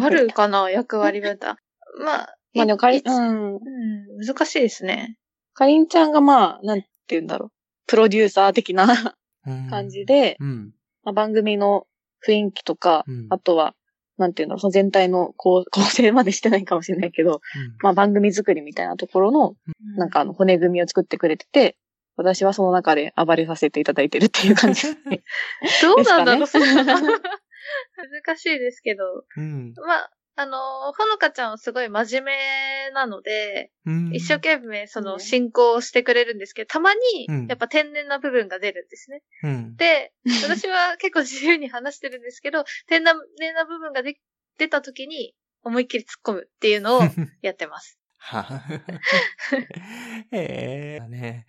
[0.00, 1.56] あるかな役割分担。
[2.04, 3.54] まあ、まあでもかり、いうん。
[3.54, 5.16] うん、難しいですね。
[5.54, 7.52] かりんちゃんがまあ、なんて言うんだろう。
[7.86, 9.14] プロデューサー的な
[9.68, 10.04] 感じ。
[10.04, 10.72] で、うん。
[11.02, 11.86] まあ、番組の
[12.26, 13.74] 雰囲気とか、うんあとは、
[14.18, 17.40] なんていうんだろう、その全体の構 構成までしてないかもしれないけど、
[17.82, 19.56] まあ番組作りみたいなところの、
[19.96, 21.76] なんかあの骨組みを作ってくれてて、
[22.16, 24.82] 私はその中で暴れさせていただいてるっていう感じ。
[25.82, 29.24] どうなんだろう、 難しいですけど。
[29.36, 29.72] うん。
[29.86, 34.10] まあ、あの、ほのかちゃんはすごい真面目なので、うん。
[34.14, 39.22] 一生懸命そのうん進行をしてくれるんですけど、たまにうんやっぱ天然な部分が出るんですね。
[39.42, 39.76] うん。
[39.76, 40.12] で、
[40.42, 44.18] 私は結構自由に話してるんですけど、 天然な部分がで
[44.58, 47.02] 出た時に思いっきり突っ込むっていうのを
[47.42, 47.98] やってます。
[48.18, 48.62] は
[50.32, 51.46] ええね。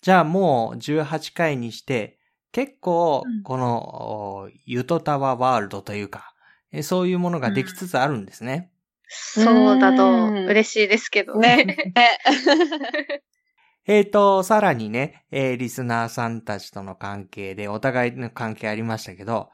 [0.00, 2.18] じゃあもう18回にして、
[2.52, 6.35] 結構うん、この、おゆとたわワールドというか、
[6.72, 8.70] えそういうものができつつあるんですね。
[9.08, 9.42] そ
[9.76, 11.94] うだとうん嬉しいですけどねね。。
[13.88, 19.50] えーと、さらにね、えーリスナーさんたちとの関係でお互いの関係ありましたけど、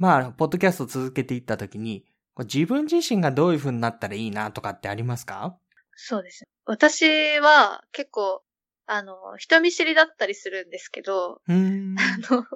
[0.00, 2.04] まあ、ポッドキャスト続けていったときに、
[2.40, 5.56] 自分自身がどういう風になったらいいなとかってありますか？
[5.94, 6.44] そうです。
[6.64, 8.42] 私は結構、
[8.90, 11.42] あの、人見知りだったりするんですけど。
[11.98, 12.46] あの、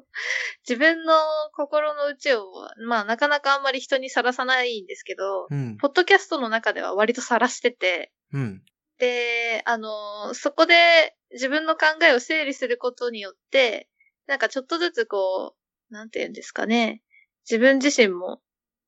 [0.67, 1.15] 自分の
[1.55, 2.47] 心の内を、
[2.87, 5.77] まあなかなかあんまり人にさらさないんですけど、うん。
[5.77, 8.63] ポッドキャストの中では割とさらしてて、うん。
[8.99, 13.91] で、あの、そこで自分の考えを整理することによって、
[14.27, 15.55] なんかちょっとずつこ
[15.91, 17.03] う、なんて言うんですかね、
[17.45, 18.41] 自分自身も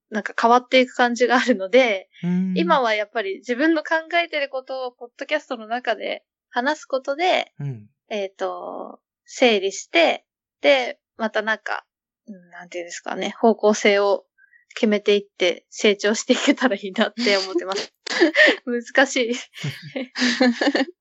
[0.08, 2.08] なんか変わっていく感じがあるので、
[2.54, 7.88] 今はやっぱり自分の考えてることをポッドキャストの中で話すことで、うん。
[8.08, 10.24] えっ、と、整理して、
[10.60, 11.84] で、またなんか、
[12.28, 14.24] うんなんていうんですかね、方向性を
[14.76, 17.92] 決めていって成長していけたらいいなって思ってます。
[18.64, 19.34] 難しい。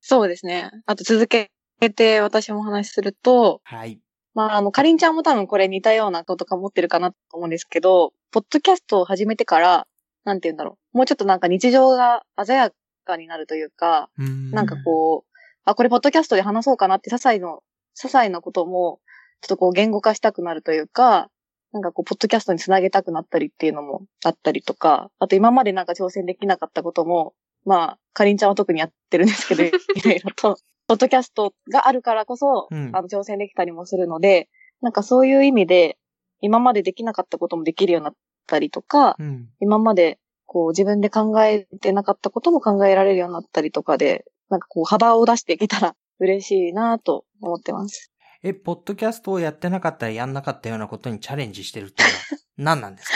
[0.00, 0.72] そうですね。
[0.84, 1.52] あと続け
[1.96, 4.00] て私もお話しすると、はい。
[4.34, 9.86] まあ、あの、かりんちゃんも多分これ似たようなことか持ってるかなと思うんですけど、ポッドキャストを始めてから、
[10.24, 10.96] なんて言うんだろう。
[10.96, 12.72] もうちょっとなんか日常が鮮や
[13.04, 17.62] かになるというか、なんかこう、あ、これポッドキャストで話そうかなって、些細の、
[17.96, 19.00] 些細なことも、
[19.40, 21.30] ちょっとこう言語化したくなるというか、
[21.72, 29.70] なんかこう、ポッドキャストにつなげたくなったりっていうのもあったりとか、あと今までなんか挑戦できなかったことも、まあ、かりんちゃんは特にやってるんですけど、 い
[30.02, 34.48] ろいろと、ポッドキャストがあるからこそ、うんあの、挑戦できたりもするので、
[34.82, 35.98] なんかそういう意味で、
[36.40, 38.14] 今までできなかったこともできるようになっ
[38.46, 39.48] たりとか、うん。
[39.60, 40.18] 今まで、
[40.54, 48.12] こう自分で考えてなかったことも考えられるようになったりとかで、なんかこう幅を出していけたら 嬉しいなと思ってます。
[48.44, 52.22] え、ポッドキャストをやってなかったらやんなかったようなことにチャレンジしてるっていうのは
[52.78, 53.10] 何なんです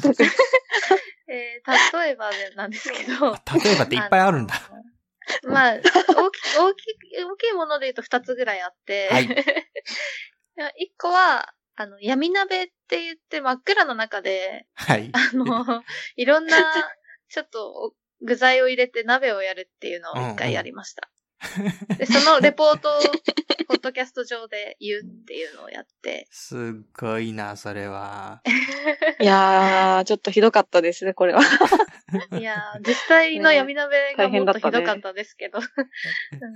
[0.00, 0.08] か？
[1.28, 3.32] えー例えばでなんですけど。
[3.32, 4.54] 例えばっていっぱいあるんだ。
[5.44, 5.86] まあ、大き、
[6.58, 6.84] 大き、
[7.24, 9.08] 大きいもので言うと二つぐらいあって。
[9.10, 9.28] はいい
[10.60, 15.10] や一個は、あの、闇鍋って言って真っ暗の中で、はい。
[15.12, 15.82] あの、
[16.16, 16.58] いろんな、
[17.28, 21.10] ちょっと具材を入れて鍋をやるっていうのを一回やりました。
[21.98, 23.00] で、そのレポートを、
[23.68, 26.26] ポッドキャスト上で言うっていうのをやって。
[26.30, 26.60] すっ
[26.98, 28.42] ごいな、それは。
[29.20, 31.40] いやー、ちょっとひどかったですね、これは。
[32.38, 35.60] いやー、実際の闇鍋がもっとひどかったですけど。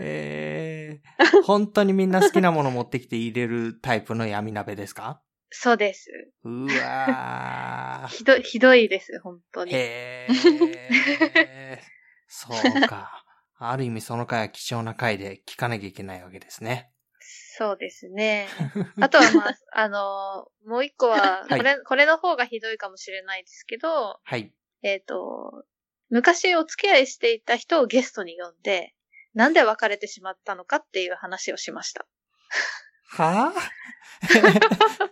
[0.01, 5.21] えー、本当にみんな好きなもの持ってきて入れるタイプの闇鍋ですか？
[5.51, 6.11] そうです。
[6.45, 8.09] うわー。
[8.09, 9.73] ひどい、ひどいです、本当に。
[9.75, 11.79] へー。
[12.27, 13.18] そうか。
[13.59, 16.91] ある意味その回は貴重な回で聞かなきゃいけないわけですね。
[17.21, 18.47] そうですね。
[19.01, 24.53] あとはまあ、あのーもう一個は、はいこれ、これの方がひどいかもしれないですけど、はい。
[24.83, 25.65] えっ、と、
[26.09, 28.95] 昔お付き合いしていた人をゲストに呼んで、
[29.35, 32.07] なんで別れてしまったのかっていう話をしました。
[33.11, 35.11] はぁ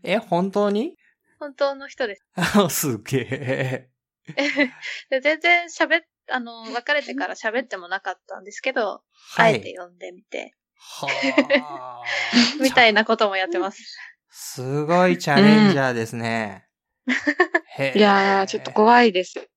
[0.02, 0.96] え、本当に？
[1.38, 2.26] 本当の人です。
[2.34, 3.90] あすげえ。
[5.10, 9.02] で全然喋っ、あの、別れてから喋ってもなかったんですけど、
[9.36, 9.54] はい。
[9.54, 11.08] あえて呼んでみて、は
[11.62, 12.02] あ。
[12.62, 13.98] みたいなこともやってます。
[14.30, 16.68] すごいチャレンジャーですね。
[17.76, 19.48] へえいやー、ちょっと怖いです。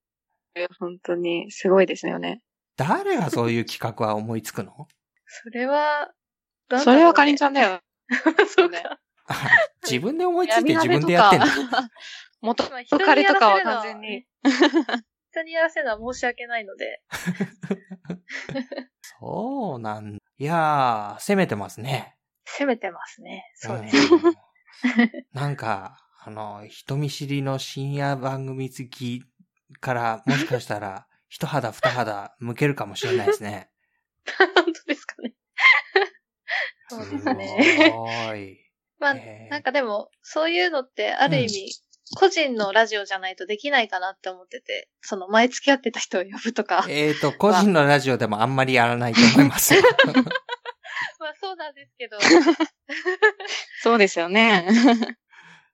[0.78, 2.42] 本当に、すごいですよね。
[2.76, 4.88] 誰がそういう企画は思いつくの？
[5.26, 6.10] それは、
[6.70, 7.80] ねそれはかりんちゃんだよ。
[8.56, 8.98] そうか。
[9.26, 9.34] あ
[9.84, 11.46] 自分で思いついて自分でやってんだ。
[12.40, 12.64] 元
[13.04, 14.26] 彼とかは完全に。
[15.32, 17.02] 人にやらせるのは申し訳ないので、
[19.18, 20.18] そうなんだ。
[20.38, 22.16] いやー、攻めてますね。
[22.44, 23.50] 責めてますね。
[23.54, 23.96] そうです。
[23.96, 24.34] うん
[25.32, 29.22] なんか、あの、人見知りの深夜番組好き
[29.80, 33.70] から、もしかしたら、一肌二肌向けるかもしれないですね。
[34.56, 35.34] 本当ですかね。
[36.88, 37.92] そうですすね。
[37.92, 38.58] ごい。
[38.98, 39.14] まあ、
[39.50, 41.72] なんかでも、そういうのって、ある意味、
[42.16, 46.84] 個人のラジオじゃないとできないかなって思ってて、その前付き合ってた人を呼ぶとか。
[46.88, 49.82] えっ、と、個人のラジオでもあんまりやらないと思いますよ。
[51.18, 52.18] まあそうなんですけど、
[53.82, 54.66] そうですよね。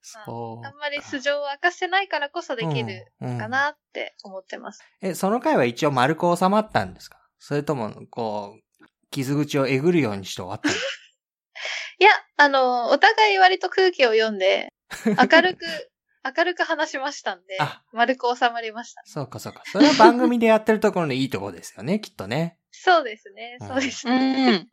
[0.03, 0.69] そうか。
[0.69, 4.83] あんまり素性を明かしてないからこそできるうんうんかなって思ってます。
[5.03, 7.19] え、その回は一応丸く収まったんですか？
[7.39, 10.99] それとも、こう、傷口をえぐるようにして終わったんです
[12.01, 14.69] いや、あの、お互い割と空気を読んで、
[15.07, 15.65] 明るく、
[16.37, 19.03] 明るく話しましたんであ、丸く収まりました。
[19.05, 19.63] そうかそうか。
[19.67, 22.59] それは番組でやってるところのいいところですよね、 きっとね。
[22.71, 24.51] そうですね、うんそうですうね。
[24.57, 24.69] ん。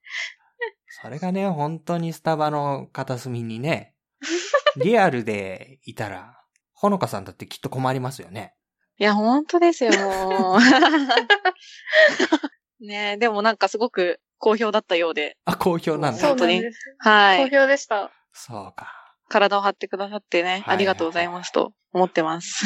[1.02, 3.94] それがね、本当にスタバの片隅にね、
[4.78, 6.39] リアルでいたら、
[6.74, 8.56] ほのかさんだってきっと困りますよね。
[8.98, 10.60] いや、本当ですよ、もう。
[12.86, 15.38] ねえでもなんかすごく好評だったようで。
[15.46, 16.28] あ、好評なんだ。
[16.28, 16.63] 本当に
[17.00, 17.50] はい。
[17.50, 18.12] 評でした。
[18.34, 19.05] そうか。
[19.30, 22.66] 体を張ってくださってね、はいありがとうございますと思ってます。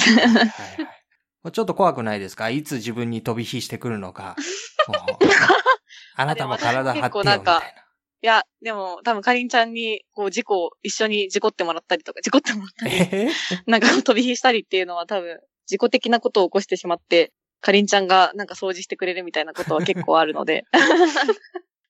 [1.54, 2.50] ちょっと怖くないですか？
[2.50, 4.36] いつ自分に飛び火してくるのか。
[6.16, 7.82] あなたも体張ってよ、結構なんかみたいな。
[8.22, 13.30] いや、でも多分かりんちゃんに、こう、事故、一緒に事故ってもらったりとか、事故ってもらったり、え
[13.66, 20.66] なんか飛び火したりっていうのは多分、事故的なことを起こしてしまって、かりんちゃんがなんか掃除してくれるみたいなことは結構あるので、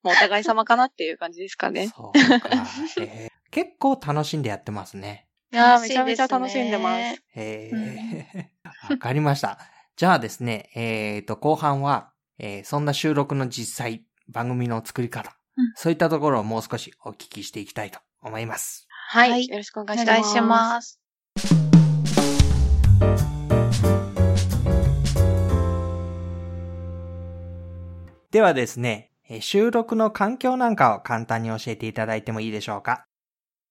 [0.03, 1.89] もうお互い様かなっていう感じですかね。
[1.89, 2.49] そうか、
[3.01, 5.27] えー結構楽しんでやってますね。
[5.51, 7.23] いやー、めちゃめちゃ楽しんでます。
[7.35, 9.57] えーわかりました。
[9.95, 18.87] じゃあですね、えっ、と、後半は、えーそんな収録の実際、番組の作り方、うんそういったところをもう少しお聞きしていきたいと思います。
[19.07, 19.47] はい。
[19.47, 20.11] よろしくお願いします。
[20.11, 20.99] お願いします。
[28.31, 29.08] ではですね、えー
[29.41, 33.05] 収録の環境なんかを簡単に教えていただいてもいいでしょうか？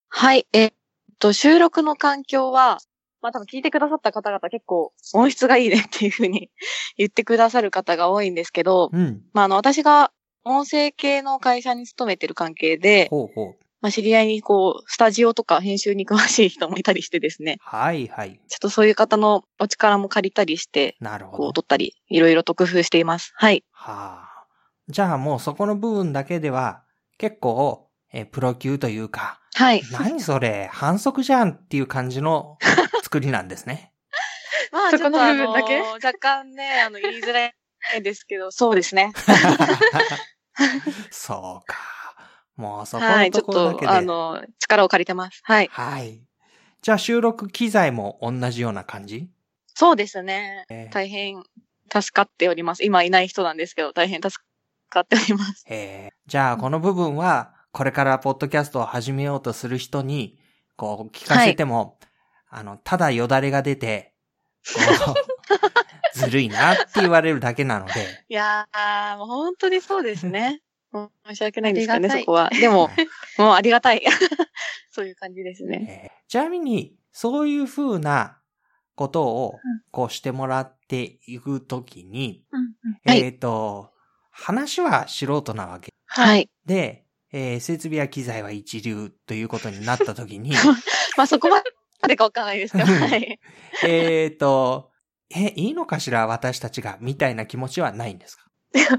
[0.09, 0.47] はい。
[0.53, 0.73] えっ
[1.19, 2.79] と、収録の環境は、
[3.21, 6.51] まあ多分聞いてくださった方々結構音質がいいねっていうふうに
[6.97, 9.23] 言ってくださる方が多いんですけど、うん。
[9.33, 10.13] まああの私が
[10.45, 13.57] 音声系の会社に勤めてる関係で、ほうほう。
[13.81, 18.41] まあ知り合いにこう、スタジオとか編集に詳しい人もいたりしてですね、はいはい。
[18.49, 21.53] ちょっとそういう方のお力も借りたりして、なるほどこう、。
[21.53, 23.33] 撮ったり、いろいろと工夫しています。
[23.37, 23.65] はい。
[23.73, 24.28] はあ。
[24.89, 26.83] じゃあもうそこの部分だけでは、
[27.19, 29.83] 結構、えープロ級というか、はい。
[29.93, 32.57] 何それ、反則じゃんっていう感じの
[33.03, 33.93] 作りなんですね。
[34.73, 35.81] まあそこの部分だけ？
[35.81, 37.55] ちょっとあの若干ね、あの、言いづらい
[38.03, 39.13] ですけど、 そうですね。
[41.11, 41.77] そうか。
[42.57, 43.31] もうそこはい。
[43.31, 43.87] ちょっのところだけで。
[43.87, 45.41] と、あの、力を借りてます。
[45.45, 45.69] はい。
[45.71, 46.23] はい。
[46.83, 49.29] じゃあ収録機材も同じような感じ？
[49.75, 50.65] そうですね。
[50.71, 51.43] えー大変
[51.91, 52.85] 助かっております。
[52.85, 54.35] 今いない人なんですけど、大変助
[54.89, 55.65] かっております。
[55.69, 60.39] えーじゃあこの部分は、これからポッドキャストを始めようとする人に、
[60.77, 61.99] こう聞かせても、
[62.51, 64.13] あの、ただよだれが出て、
[66.13, 67.93] ずるいなって言われるだけなので、
[68.29, 70.61] いやー、もう本当にそうですね。
[71.27, 72.51] 申し訳ないんですかね、そこは。
[72.51, 72.91] でも、
[73.39, 74.03] もうありがたい。
[74.91, 76.11] そういう感じですね。
[76.13, 78.39] えーちなみに、そういう風な
[78.95, 82.75] ことをうん、こうしてもらっていくときに、うん
[83.07, 83.93] はいえっ、と、
[84.41, 85.93] 話は素人なわけ。
[86.07, 86.49] はい。
[86.65, 90.53] で、えー設備や機材は一流ということになったときに、
[91.17, 91.61] まあそこま
[92.07, 93.39] でかわかんないですけど、はい。
[93.85, 94.91] えっと、
[95.35, 98.45] え、いいのかしら私たちが、みたいな気持ちはないんですか？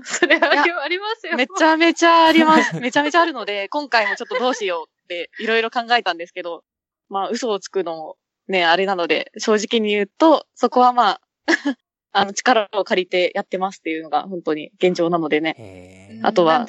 [0.03, 1.35] それはあいりありますよ。
[1.37, 2.75] めちゃめちゃあります。
[2.81, 6.63] めちゃめちゃあるので、今回もちょっとどうしようっていろいろ考えたんですけど、
[7.07, 11.21] まあ嘘をつくのもね、あれなので、正直に言うと、そこはまあ、
[12.11, 16.65] あの力を借りてやってますっていうのが本当に現状なのでね、えーあとは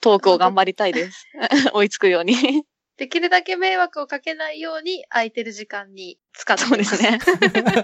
[0.00, 1.26] トークを頑張りたいです。
[1.74, 2.34] 追いつくように。
[2.96, 7.18] できるだけ迷惑をかけないように空いてる時間に使ってそうですね。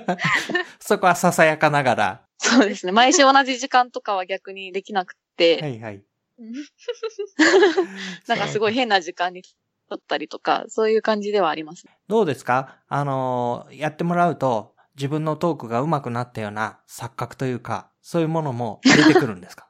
[0.81, 2.23] そこはささやかながら。
[2.39, 2.93] そうですね。
[2.93, 6.03] 毎週同じ時間とかは逆にできなくて、はいはい。
[6.39, 6.53] うん
[8.27, 9.43] なんかすごい変な時間に
[9.89, 11.85] 撮ったりとか、そういう感じではあります。
[12.09, 12.79] どうですか？
[12.89, 19.67] あのーやってもらうと、自分のトークが上手くなったような錯覚というか、そういうものも出てくるんですか？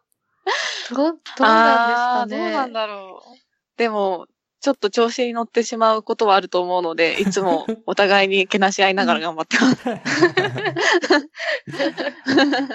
[0.90, 2.50] どう、どうなんですかね。
[2.50, 3.78] どうなんだろう。
[3.78, 4.26] でも、
[4.60, 9.88] ちょっと調子に乗ってしまうことはあると思うので、いつもお互いにけなし合いながら頑張ってます。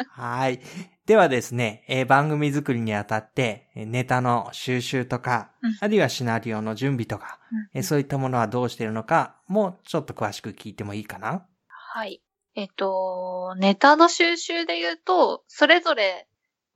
[0.09, 0.59] はい。
[1.05, 7.39] ではですね、えー番組作りにあたって、えーネタの収集とか、うんあるいはシナリオの準備とか、
[7.75, 11.45] えーそういったものはどうしているのか、もうちょっと詳しく聞いてもいいかな？
[11.69, 12.19] はい。
[12.57, 16.27] えっと、ネタの収集で言うと、それぞれ、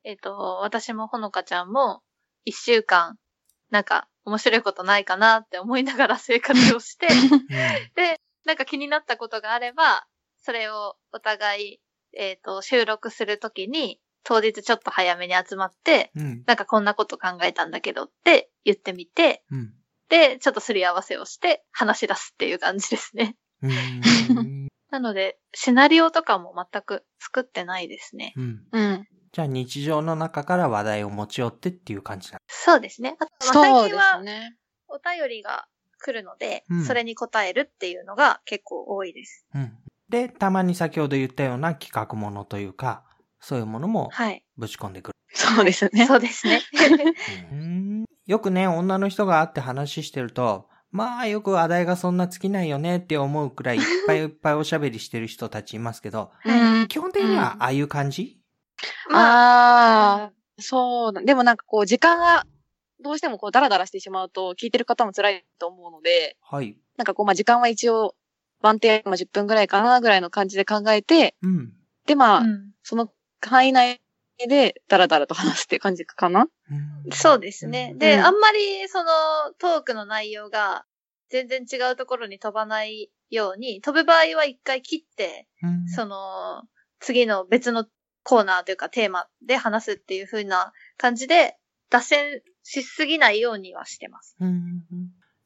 [0.04, 2.04] えっと、私もほのかちゃんも、
[2.46, 3.18] 一週間、
[3.72, 7.08] なんか、面白いことないかなって思いながら 生活をして、
[7.96, 10.06] で、なんか気になったことがあれば、
[10.38, 11.82] それをお互い、
[12.14, 16.22] えっ、と、収録するときに、当日ちょっと早めに集まって、うん。
[16.22, 16.44] うん。
[16.46, 19.74] なんかこんなこと考えたんだけどって言ってみて、うん。
[20.10, 23.36] で、ちょっとすり合わせをして話し出すっていう感じですね。
[24.92, 28.34] なので、シナリオとかも全く作ってないですね。
[28.36, 28.62] うん。
[28.72, 29.08] うん。
[29.32, 33.16] じゃあ日常の中から話題を持ち寄ってっていう感じなんそうですね。
[33.18, 34.22] あと、まあそうで最近は。
[34.94, 35.68] お便りが
[36.02, 39.46] 来るので、うんそれに答えるっていうのが結構多いです。
[39.56, 39.78] うん。
[40.10, 43.06] で、たまに先ほど言ったような企画ものというか、
[43.40, 44.44] そういうものもはい。
[44.58, 45.14] ぶち込んでくる。
[45.34, 46.06] そうですね。
[46.06, 46.62] そうですね。
[47.54, 56.88] うんよくね、女の人が会って話してると、まあよく話題がそんな尽きないよねって思うくらいいっぱいいっぱいおしゃべりしてる人たちいますけど、うん。
[56.88, 58.38] 基本的にはああいう感じ、
[59.10, 61.22] まあ、ああ、そうだ。
[61.22, 62.46] でもなんかこう、時間が
[63.02, 66.78] どうしてもこうダラダラしてしまうと聞いてる方も辛いと思うので、はい。
[66.98, 68.16] なんかこうまあ時間は一応、
[68.62, 71.74] ワンテーマ10分ぐらいかなぐらいの感じで考えて、うん。
[72.06, 73.12] でまあ、うんその
[73.42, 74.02] 範囲内
[74.48, 76.48] でダラダラと話すっていう感じかな。
[76.70, 77.94] うんそうですね。
[77.98, 79.12] で、うんあんまりその
[79.60, 80.86] トークの内容が
[81.30, 86.64] 全然違うところに飛ばないように、飛ぶ場合は一回切って、うんその
[87.00, 87.86] 次の別の
[88.24, 91.58] コーナーというかテーマで話すっていう風な感じで
[91.90, 94.36] 脱線しすぎないようにはしてます。
[94.40, 94.84] うん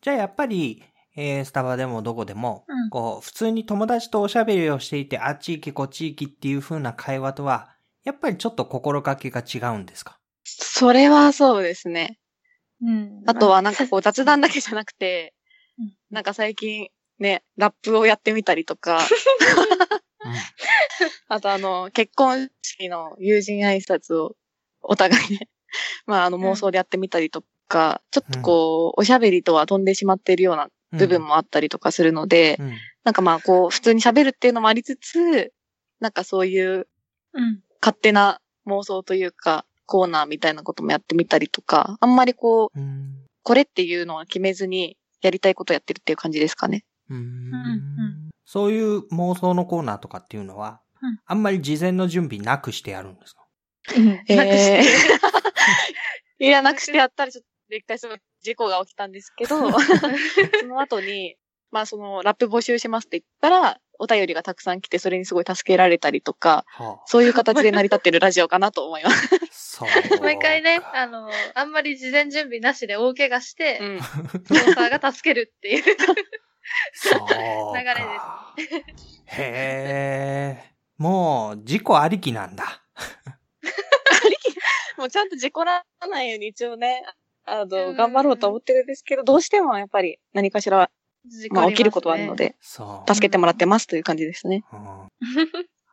[0.02, 0.84] じゃあやっぱり、
[1.16, 7.75] えースタバでもどこでも、うんこう、普通に友達とおしゃべりをしていて、あっち行きこっち行きっていう風な会話とは、
[8.06, 10.18] やっぱりちょっと心がけが違うんですか？
[10.46, 12.18] それはそうですね。
[12.82, 13.24] うん。
[13.26, 15.34] あとはなんかこう雑談だけじゃなくて
[15.78, 16.88] うん、なんか最近
[17.20, 19.00] ね、ラップをやってみたりとか、
[21.28, 24.36] あとあの、結婚式の友人挨拶を
[24.82, 25.50] お互いね、
[26.06, 32.74] まああの妄想でやってみたりとか、ちょっとこう、おしゃべりとは飛んでしまっているようなうん部分もあったりとかするので、うん。
[33.04, 35.52] なんかまあこう、普通に喋るっていうのもありつつ、
[36.00, 36.88] なんかそういう
[37.34, 37.62] うん。
[37.86, 46.84] 勝手な妄想というか、コーナーみたいなこともやってみたりとか、あんまりこう、うんこれっていうのは決めずに、やりたいことやってるっていう感じですかね。
[47.12, 47.18] うん。
[47.18, 51.20] うんそういう妄想のコーナーとかっていうのは、うん。
[51.28, 53.46] あんまり事前の準備なくしてやるんですか？
[54.28, 54.84] えなくして。
[56.44, 61.36] いや、なくしてやったらちょっと一回その事故が起きたんですけど、 その後に、
[61.72, 69.30] まあそのラップ募集しますって言ったら、お便りがたくさん来て、それにすごい助けられたりとか、はあ、そういう形で成り立ってるラジオかなと思います。
[69.52, 70.22] そう。
[70.22, 74.00] 毎回ね、あの、あんまり事前準備なしで大怪我して、うん。
[74.02, 75.84] スポンサーが助けるっていう。
[76.94, 77.36] そうか。
[77.36, 77.42] 流
[78.58, 80.76] れですへえ。
[80.98, 82.84] もう、事故ありきなんだ。
[84.98, 87.04] もうちゃんと事故らないように一応ね、
[87.46, 90.90] あうの、ん頑張ろうと思ってるんですけど、どうしてもやっぱり何かしら、
[91.52, 92.50] まあ起きることはあるので。
[92.50, 93.14] で、そう。
[93.14, 94.64] 助けてもらってますという感じですね。
[94.72, 95.10] うん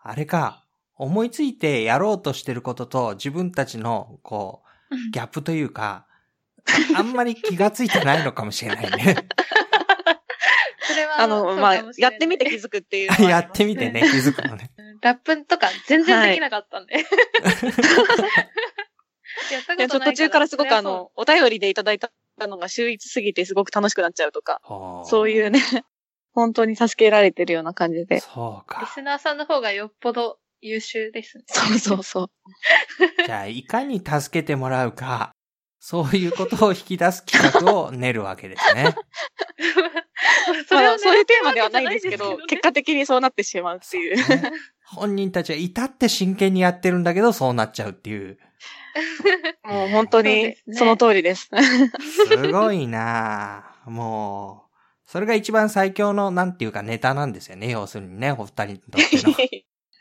[0.05, 0.65] あれか、
[0.97, 6.07] 思いついてやろうとしてることと自分たちの、こう、ギャップというか、
[6.95, 9.17] ああんまり気がついてないのかもしれないね。
[10.83, 13.31] それは、あの、まあ、やってみて気づづくっていうのはあります。
[13.33, 14.73] やってみてね、気づくのね。
[15.01, 16.95] ラップとか全然できなかったんで。
[19.79, 25.61] やっと途中からすごくあその、お便りでいただいたのが秀逸すぎてすごく楽しくなっちゃうとか、はあそういうね、
[26.33, 28.07] 本当に助けられてるような感じで。
[28.07, 28.93] そうりゃそうリか。
[28.95, 31.45] スナーさんの方がよっぽど優秀ですね。
[31.47, 32.31] そうそうそう。
[33.27, 35.33] じゃあ、いかに助けてもらうか、
[35.79, 38.95] そういうことを引き出す企画を練るわけですね。
[40.69, 44.17] それをまあ、そういうテーマではないんですけど、結果的にそうなってしまうっていう。
[44.17, 44.53] ね
[44.85, 48.39] 本人たちは至って真剣にやってるんだけど、そうなっちゃうっていう。
[49.65, 51.51] もう本当にその通りです。
[52.29, 57.71] すごいなあもう、それが一番最強の、なんていうかネタなんですよね。
[57.71, 59.33] 要するにね、お二人にとっての。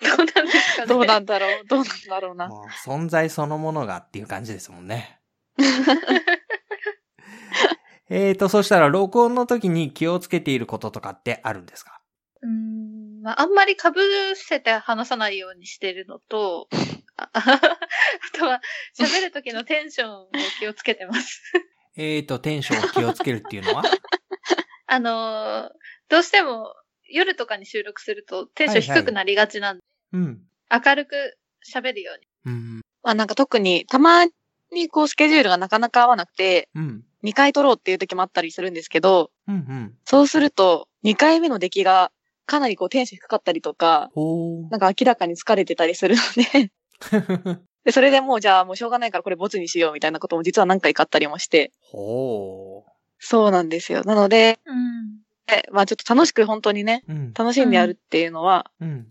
[0.17, 0.87] どうなんですかね。
[0.87, 2.47] どうなんだろう、どうなんだろうな。
[2.47, 5.19] もう存在そのものがっていう感じですもんね。
[8.13, 12.01] えーと、そしたら録音の時に気をつけていることとかってあるんですか？
[12.41, 13.79] うーん、まあ、あんまり被
[14.35, 16.67] せて話さないようにしてるのと、
[17.15, 17.41] ああ
[18.37, 18.59] とは、
[18.99, 20.27] 喋る時のテンションを
[20.59, 21.41] 気をつけてます。
[21.95, 23.83] えーと、テンションを気をつけるっていうのは？
[24.87, 25.69] あのー
[26.09, 26.73] どうしても
[27.09, 30.41] 夜とかに収録するとテンション低くなりがちなんで、うん。
[30.69, 31.37] 明るく
[31.73, 32.53] 喋るように。
[32.53, 32.81] うん。
[33.03, 34.25] まあなんか特に、たま
[34.73, 37.05] にこうスケジュールがなかなか合わなくて、うん。
[37.23, 39.55] 2回撮ろうっていう時もあったりするんですけど、うん。
[39.55, 39.93] うん。
[40.05, 42.11] そうすると、2回目の出来が
[42.45, 47.59] かなりこうテンション低かったりとか、ほなんか明らかに疲れてたりするので、ー。
[47.85, 52.85] で、それでもうじゃあもうしょうがないからこれボツにしようみたいなことも実は何回かあったりもして、ほ
[53.19, 54.03] そうなんですよ。
[54.03, 55.21] なので、うん。
[55.47, 57.11] えまあちょっと楽しく本当にね、ー。
[57.11, 57.33] うん。
[57.33, 58.89] 楽しんでやるっていうのは、うん。
[58.89, 59.07] うん。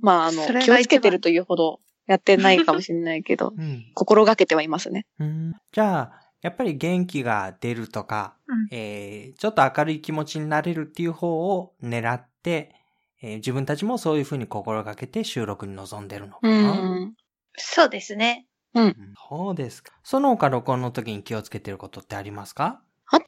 [0.00, 3.84] まああの気をつけてるというほどやってないかもしれないけど、 うん。
[3.94, 5.06] 心がけてはいますね。
[5.18, 5.54] うん。
[5.72, 12.72] じゃあ、やっぱり元気が出るとか、うんえー、ちょっと明るい気持ちになれるっていう方を狙って、
[13.20, 16.72] えー自分たちもそういうふうに心がけて収録に臨んでるのかうな。
[16.72, 17.14] ん。
[17.56, 18.46] そうですね。
[18.74, 18.96] うん
[19.28, 19.92] そうですか。
[20.04, 22.80] その他録音の時に気をつけてることってありますか？
[23.06, 23.18] あ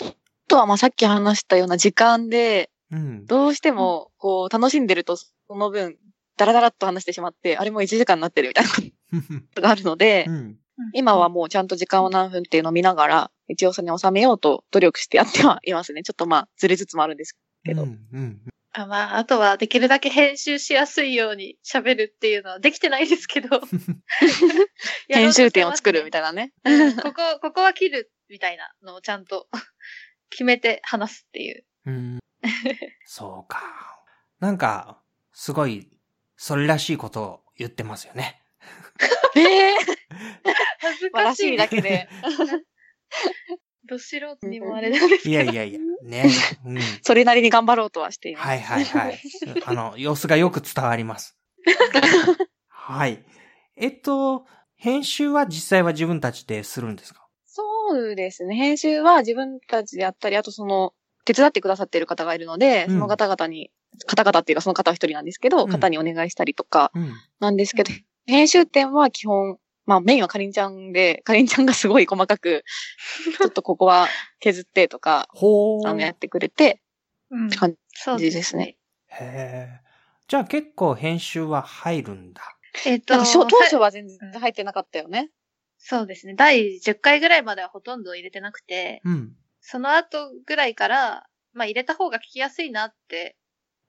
[0.46, 3.26] とはまあさっき話したような時間で、うん。
[3.26, 5.96] どうしてもこう楽しんでるとその分、
[6.36, 10.56] ダラダラっと話してしまって、あれも1時間になってるみたいなことがあるので、うん。
[10.92, 16.02] 今はもうちゃんと時間を何分っていうのを見ながら、一応それに収めようと努力してやってはいますね。
[16.02, 17.82] ちょっとまあ、ずれつつもあるんですけど。
[17.82, 17.98] うん。
[18.12, 18.40] うん。
[18.72, 23.60] あまあ、あとはできるだけ編集しやすいように喋るっていうのはできてないですけど。
[25.08, 26.52] 編集点を作るみたたいなね。
[27.02, 29.48] ここ、ここは切るみたいなのをちゃんと
[30.30, 31.64] 決めて話すっていう。
[31.86, 32.18] うん。
[33.04, 34.02] そうか。
[34.38, 35.00] なんか、
[35.32, 35.88] すごい、
[36.36, 38.42] それらしいことを言ってますよね。
[39.36, 39.74] ええ
[40.80, 41.56] 恥ずまあからしい。
[41.56, 42.08] だけで。
[43.88, 45.30] ど素人にもあれなんですけど。
[45.30, 46.30] いやいやいや、ね。
[46.66, 46.78] うん。
[47.02, 48.46] それなりに頑張ろうとはしています。
[48.46, 49.18] はいはいはい。
[49.64, 51.38] あの、様子がよく伝わります。
[52.68, 53.24] はい。
[53.76, 54.44] えっと、
[54.76, 57.26] 編集は実際は自分たちでするんですか？
[57.46, 58.54] そうですね。
[58.54, 60.92] 編集は自分たちでやったり、あとその、
[61.24, 63.70] 手伝ってくださっている方がいるので、うんその方々に、
[64.06, 67.12] 方々っていうかその方は一人なんですけど、うん方にお願いしたりとかうん。
[67.40, 67.92] なんですけど、
[68.28, 72.62] 編集点は基本、まあメインはかりんちゃんで、かりんちゃんがすごい細かく、
[73.38, 74.06] ちょっとここは
[74.38, 75.28] 削ってとか。
[75.32, 76.82] あの、やってくれて、
[77.30, 77.74] うん感
[78.18, 78.76] じですね。
[79.08, 79.88] へー。
[80.28, 82.42] じゃあ結構編集は入るんだ。
[82.84, 85.30] えっ、と、なんか初当初はは全然入ってなかったよね。
[85.78, 86.34] そうですね。
[86.34, 89.32] 第10回ぐらいまではほとんど入れてなくて、うん。
[89.62, 93.36] その後ぐらいから、まあ入れた方が聞きやすいなって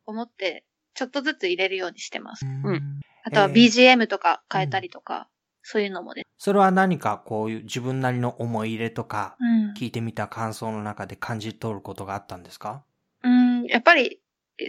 [0.05, 0.63] 思って、
[0.93, 2.45] ちょっとずつ入れるようにしてます。
[2.45, 5.29] んあとはえー BGM とか変えたりとか、
[5.61, 6.23] そういうのもね。
[6.37, 12.83] それは何かこういう自分なりの思い入れとか、うん聞いてみた感想の中で感じ取ることがあったんですか？
[13.23, 14.21] うん、やっぱり、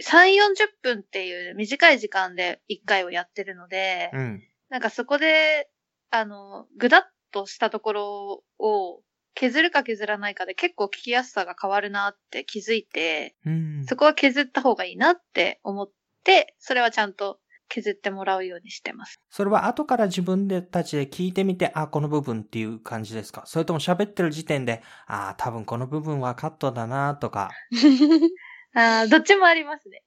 [0.03, 0.37] 3、40
[0.81, 4.43] 分っていう短い時間で1回をやってるので、うん。
[4.69, 5.69] なんかそこで、
[6.11, 9.01] あの、ぐだっとしたところを
[9.33, 13.85] 削るか削らないかで結構聞きやすさが変わるなって気づいて、うん。
[13.85, 15.91] そこは削った方がいいなって思っ
[16.23, 17.39] て、それはちゃんと
[17.71, 19.19] 削ってもらうようにしてます。
[19.29, 23.43] それは後から自分でたちで聞いてみて、あ、この部分っていう感じですか？
[23.45, 27.49] それとも喋ってる時点で、あ、多分この部分はカットだなとか。
[28.75, 30.03] あーどっちもありますね。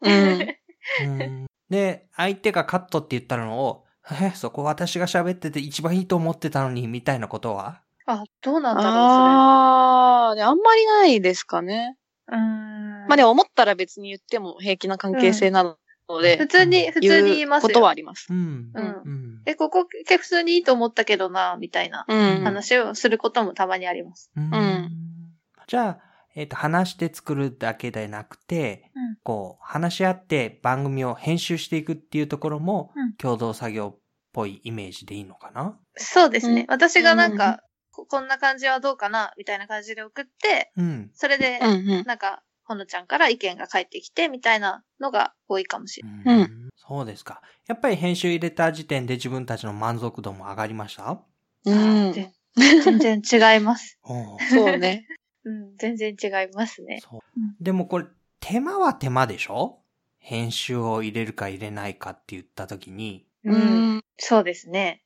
[1.01, 3.87] うん うんで、相手がカットって言ったのを、
[4.21, 7.81] え、そこ私が喋ってて一番いいと思ってたのに、みたいなことは？
[8.07, 11.97] あ、どうなんだろう、あー、であんまりないですかね。
[12.29, 13.07] うーん。
[13.09, 15.79] まあでも思ったら別に言っても平気な関係性なの
[16.23, 17.69] で、普通に、普通に言いますよ。
[17.69, 18.27] ことはあります。
[18.31, 18.71] うん。
[18.75, 19.43] うんうん。
[19.47, 22.45] え、ここ、け普通にいいと思ったけどな、みたいなうん。
[22.45, 24.31] 話をすることもたまにあります。
[24.37, 24.91] うんうん
[25.67, 25.99] じゃあ、
[26.35, 34.01] えっ、と、話して作るだけでなくて、うんこう、話し合って番組を編集していくっていうところも、うん共同作業っ
[34.33, 35.79] ぽいイメージでいいのかな？
[35.97, 36.63] そうですね。
[36.63, 37.61] うん私がなんか、
[37.93, 41.11] ここんな感じはどうかな、みたいな感じで送って、うん。
[41.15, 42.05] それでう、んうん。
[42.05, 46.41] なんか、ほのちゃんから意見が返ってきて、みたいなのが多いかもしれない。
[46.41, 47.41] うんそうですか。
[47.67, 51.23] やっぱり編集入れた時点で自分たちの満足度も上がりました？
[51.65, 52.13] うん。
[52.13, 53.23] で全然
[53.55, 53.99] 違います。
[54.51, 55.07] そうね。
[55.45, 57.01] うん、全然違いますね。
[57.03, 58.07] そううんでもこれ、
[58.41, 59.81] 手間は手間でしょ？
[60.19, 63.27] 編集を入れるか入れないかって言った時に。
[63.45, 63.53] う。
[63.53, 64.05] うんん。
[64.19, 65.03] そうですね。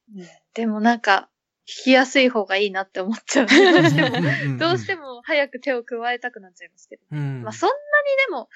[0.54, 1.28] でもなんか、
[1.68, 3.46] 聞きやすい方がいいなって思っちゃう。
[3.46, 5.16] どうしても、どうしても。
[5.16, 7.02] も早く手を加えたくなっちゃいますけど。
[7.12, 7.42] うん。
[7.42, 7.78] まあそんなに
[8.26, 8.48] でも、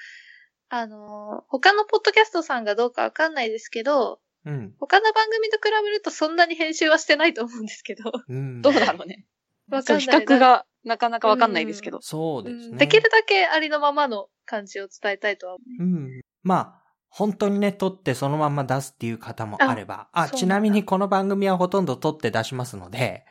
[0.69, 4.75] あのー他のポッドキャストさんがどうかわかんないですけど、うん。
[4.79, 8.11] 他の番組と比べるとそんなに編集はしてないと思うんですけど。
[8.27, 8.61] うん。
[8.63, 9.27] どうだろうね。
[9.69, 12.01] わかんない比較がなかなかわかんないですけど。
[12.01, 12.77] そうですね。
[12.77, 15.83] できるだけありのままの感じを伝えたいとは思う。
[15.83, 16.21] うん。
[16.41, 16.82] まあ、
[17.15, 20.07] 本当にね、撮ってそのまんま出すっていう方もあれば。
[20.13, 23.23] あ、そうなんだちなみにこの番組はほとんど撮って出しますので、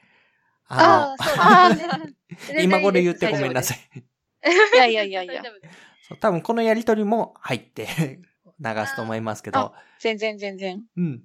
[0.68, 2.62] ああ、そう ですね。
[2.62, 3.98] 今頃言ってごめんなさい。
[3.98, 4.02] い。
[4.76, 5.42] いやいやいやいや
[6.20, 8.20] 多分このやりとりも入って
[8.60, 9.74] 流すと思いますけど。
[9.98, 10.84] 全然全然。
[10.96, 11.22] うん。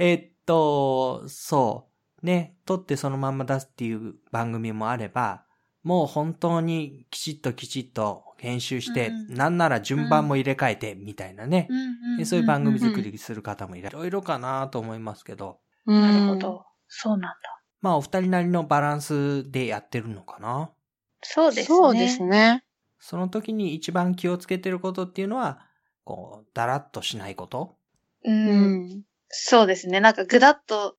[0.00, 1.90] えーっと、そ
[2.22, 2.26] う。
[2.26, 5.44] ね、撮ってそのまんま出すっていう番組もあれば、
[5.84, 11.68] もう本当にきちっときちっと編集して、うんなんなら順番も入れ替えてみたいなね。
[11.70, 15.58] うんでそういう番組作りする方もいらいろいろかなと思いますけど。
[15.86, 16.64] なるほど。
[16.88, 17.36] そうなんだ。
[17.80, 20.70] まあお二人なりのバランスでやってるのかな？
[21.22, 21.76] そうですね。
[21.76, 22.64] そうですね。
[22.98, 25.60] その時に一番気をつけてることっていうのは、
[26.04, 27.76] こう、だらっとしないこと？
[28.24, 28.30] う。
[28.30, 29.02] うんん。
[29.28, 30.00] そうですね。
[30.00, 30.96] なんかぐだっと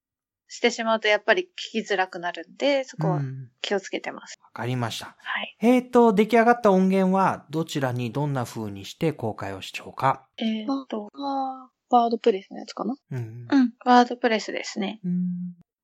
[0.53, 4.37] してしまうとやっぱり聞きづらくなるんで、そこはうん気をつけてます。
[4.43, 5.15] わかりました。
[5.17, 5.57] はい。
[5.61, 10.27] えーと、出来上がった音源はどちらにどんな風にして公開をしようか。
[10.37, 12.95] えーっと、あーワードプレスのやつかな？
[13.11, 14.99] うんうん、ワードプレスですね。
[15.05, 15.21] うん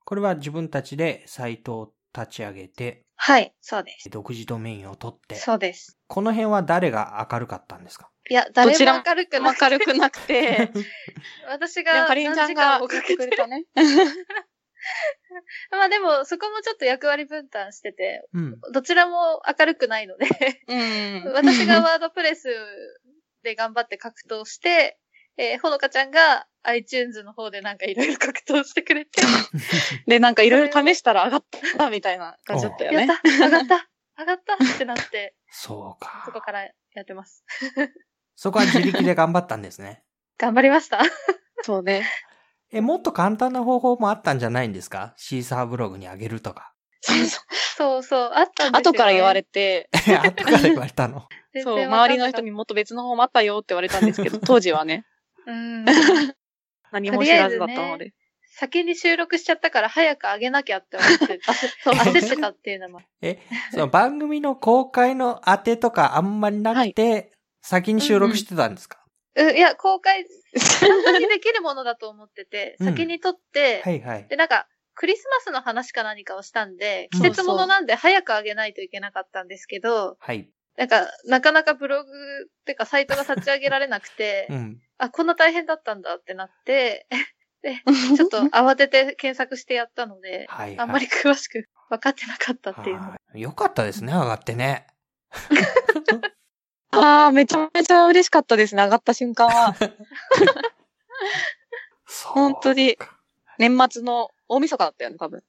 [0.04, 4.10] これは自分たちでサイトを立ち上げて、はい、そうです。
[4.10, 5.98] 独自ドメインを取って、そうです。
[6.08, 8.10] この辺は誰が明るかったんですか？
[8.30, 10.72] いや、誰どちらもも明るくなくて、明るくなくて。
[11.50, 13.66] 私がかりんちゃん何時間が送ってもかけてくれたね。
[15.72, 18.60] まあでも、そこもちょっと役割分担してて、うん。
[18.74, 20.28] どちらも明るくないので、
[20.68, 21.24] うん。
[21.34, 22.50] 私がワードプレス
[23.44, 24.98] で頑張って格闘して、
[25.38, 29.22] えーほのかちゃんが iTunes の方でなんかいろいろ格闘してくれて、
[30.08, 31.46] で、なんかいろいろ試したら上がっ
[31.78, 33.06] たみたいな感じだったよね。
[33.06, 36.24] やった上がった上がったってなって、そうか。
[36.26, 36.72] そこからや
[37.04, 37.46] ってます。
[38.36, 40.04] そこは自力で頑張ったんですね。
[40.38, 41.02] 頑張りました。
[41.64, 42.08] そうね。
[42.72, 45.14] え、もっと簡単な方法もあったんじゃないんですか？
[45.18, 46.74] シーサーブログにあげるとか。
[47.78, 48.80] そうそうあったんですよ、ね。
[48.80, 51.28] 後から言われて、 後から言われたの。
[51.64, 55.06] そう、周りの人にもっと別の方もあったよって言われたんですけど、 当時はね、
[55.46, 55.86] うん。
[56.92, 58.14] 何も知らずだったので。
[58.60, 63.02] 先に収録しちゃったから早く上げなきゃって思って、あそう焦ってたっていうのも。
[63.22, 63.40] え、
[63.72, 68.98] その番組の公開の当てとかあんまりなくて、先に収録してたんですか、
[69.36, 70.26] うん、いや、公開、
[70.80, 74.28] 簡単にできるものだと思ってて、うん先に撮って、はいはい。
[74.28, 80.50] で、なんか、クリスマスの話か何かをしたんで、うん季節物なんで早く上げないといけなかったんですけど、はい。
[80.78, 84.80] なんか、なかなかブログってかサイトが立ち上げられなくて、うん。
[84.98, 87.08] あ、こんな大変だったんだってなって、
[87.62, 87.82] で、
[88.16, 90.80] ちょっと慌てて検索してやったので、はい、はい。
[90.80, 93.10] あんまり詳しく分かってなかったっていうの。
[93.10, 94.88] はいよかったですね、上がってね。
[96.92, 99.76] ああ、めちゃめちゃ嬉しかったですね、上がった瞬間は。
[102.26, 102.98] 本当に。
[103.60, 105.44] 年末の大晦日だったよね、多分。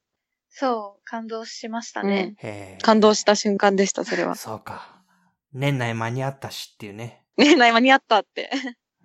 [0.49, 2.35] そう、感動しましたね。
[2.39, 4.35] へー感動した瞬間でした、それは。
[4.35, 5.03] そうか。
[5.53, 7.23] 年内間に合ったしっていうね。
[7.37, 8.49] ね、な間に合ったって。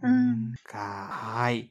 [0.02, 1.70] うんか、はい。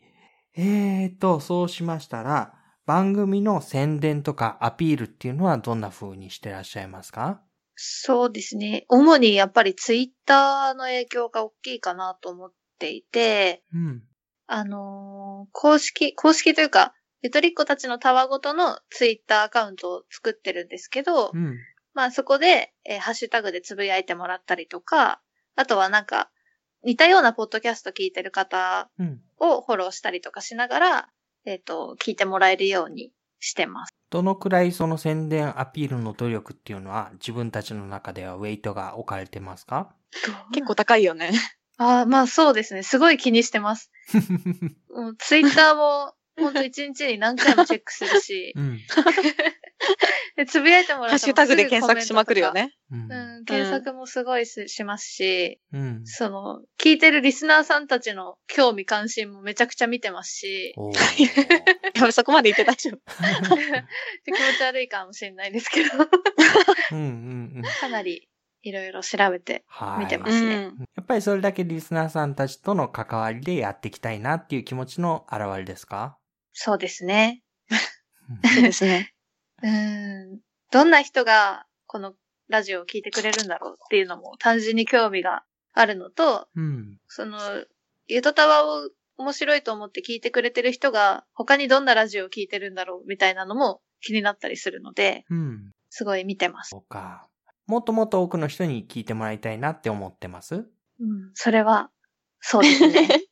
[0.56, 2.54] えーと、そうしましたら、
[2.86, 7.42] 番組の宣伝とかアピールっていうのはどんな風にしてらっしゃいますか？
[7.76, 8.86] そうですね。
[8.90, 14.04] 主にやっぱりツイッターの影響が大きいかなと思っていて、うん。
[14.48, 21.58] あのー公式、公式というか、ゆとりっ子たちのたわごとのツイッターアカウントを作ってるんですけど、うん。
[21.94, 25.22] まあそこで、えーハッシュタグでつぶやいてもらったりとか、
[25.56, 26.30] あとはなんか、
[26.84, 29.22] 似たようなポッドキャスト聞いてる方うん。
[29.38, 31.10] をフォローしたりとかしながら、
[31.46, 33.96] えっ、と、聞いてもらえるようにしてます。
[34.14, 39.96] どのくらいその宣伝アピールの努力っていうのは自分たちの中ではウェイトが置かれてますか？
[40.54, 41.32] 結構高いよね。
[41.80, 42.84] ああ、まあそうですね。
[42.84, 43.90] すごい気にしてます。
[45.18, 48.80] ツイッターも、ほんと一日に何回もチェックするしう、ん。
[50.36, 52.54] でつぶやいてもらったハッシュタグで検索しまくるよ。
[52.54, 52.74] ね。
[52.92, 56.02] うんうん、検索もすごいししますし、うん。
[56.06, 60.74] その、聞いてるリスナーさんたちの興味関心もめちゃくちゃ見てますし、
[61.96, 63.00] やべ、そこまで言って大丈夫。
[64.26, 65.90] 気持ち悪いかもしれないですけど、
[66.92, 67.62] うんうんうん。
[67.80, 68.28] かなり
[68.64, 70.06] いろいろ調べてはい。
[70.06, 70.60] 見てまうすねん。
[70.96, 76.18] やっぱりそれだけリスナーさんたちとの関わりでやっていきたいなっていう気持ちの表れですか？
[76.54, 77.42] そうですね。
[78.44, 79.14] そうですね。
[79.64, 80.40] うん。
[80.72, 82.14] どんな人がこの
[82.48, 85.44] ラジオを聞いてくれるんだろうっていうのも単純に興味が
[85.74, 86.98] あるのと、うん。
[87.08, 87.66] その、
[88.08, 95.72] ゆとたわを面白いと思って聞いてくれてる人が他にどんなラジオを聞いてるんだろうみたいなのも気になったりするので、うん。
[95.90, 96.70] すごい見てます。
[96.70, 97.28] そうか。
[97.68, 100.56] もっともっと多くの人に聞いてもらいたいなって思ってます？
[100.56, 101.32] うん。
[101.34, 101.90] それは、
[102.42, 103.08] そうですね。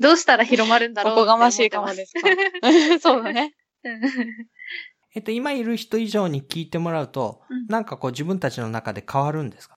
[0.00, 2.28] どうしたら広まるんだろうおこがましいかもですか。
[3.00, 3.54] そうだね。
[3.84, 4.00] うん
[5.14, 9.76] えっと、今いる人以上に聞いてもらうと、うんなんかこう自分たちの中で変わるんですか？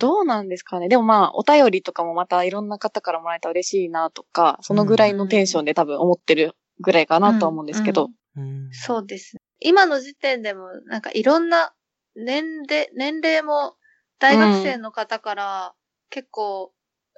[0.00, 0.88] どうなんですかね。
[0.88, 8.10] でもまあ、お便りとかもまたいろんな方からもらえたら嬉しいなとか、そのぐらいのテンションで多分思ってるぐらいかなとは思うんですけど。
[8.36, 8.68] うん。
[8.72, 9.40] そうですね。
[9.60, 11.72] 今の時点でも、なんかいろんな
[12.16, 13.76] 年齢、年齢も
[14.18, 15.74] 大学生の方から
[16.10, 16.72] 結構、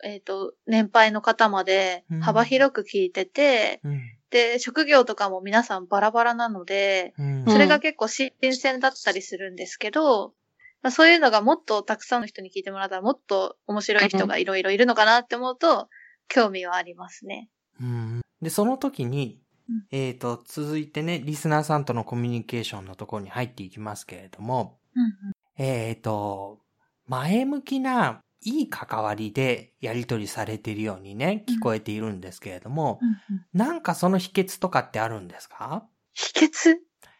[0.04, 4.00] えっ、と、年配の方までうん幅広く聞いてて、うん。
[4.30, 7.44] で、職業とかも皆さんバラバラなので、うん。
[7.46, 10.34] それが結構新鮮だったりするんですけど、
[10.82, 15.88] まあ、そういうのがもっとたくさんの人に聞いてもらったらもっと面白い人がいろいろいるのかなって思うと、
[16.28, 17.48] 興味はありますね。
[17.80, 24.78] うんで、その時にうん、えっ、と、続いてね、リスナーさんとのコミュニケーションのところに入っていきますけれども、
[25.58, 26.60] えっ、と、
[27.06, 33.00] 前向きな、いい関わりでやり取りされているようにね、聞こえているんですけれども、
[33.52, 35.86] なんかその秘訣とかってあるんですか？
[36.14, 36.76] 秘訣？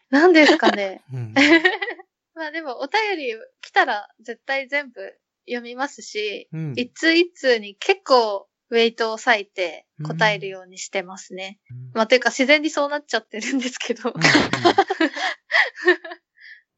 [0.09, 1.03] 何ですかね？
[1.13, 1.33] うん。
[2.35, 5.01] まあでもお便り来たら絶対全部
[5.45, 6.73] 読みますし、うん。
[6.77, 11.59] 一通一通に結構ウェイトを割いて答えるようにしてますね。
[11.93, 14.09] まあというか自然にそうなっちゃってるんですけど。
[14.09, 14.21] うんうん。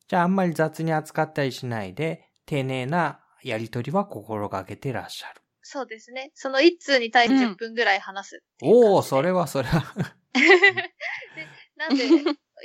[0.08, 5.42] じゃああんまり雑に扱ったりしないで、丁寧なやりとりは心がけてらっしゃる。
[5.62, 6.32] そうですね。
[6.34, 9.84] その一通に対してうん10分ぐらい話すっていう感じでおおそれはそれは。
[11.78, 12.06] なんで、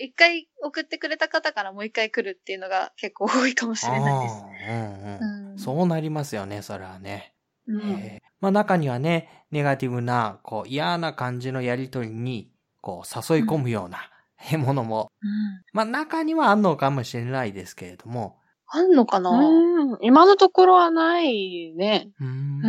[0.01, 4.35] 一回送ってくれた方からもう一回来るっていうのが結構多いかもしれないです。
[4.69, 7.35] うんうんうんそうなりますよね、それはね。
[7.67, 12.53] うんえーまあ中にはね、ネガティブな、こう嫌な感じのやりとりに、
[12.83, 14.11] こう誘い込むような、
[14.59, 15.31] ものも、うん
[15.73, 18.39] まあ中にはあんのかもしれないですけれども、
[18.69, 19.31] あんのかな？
[19.31, 19.99] うん。
[20.01, 22.11] 今のところはないね。
[22.21, 22.25] う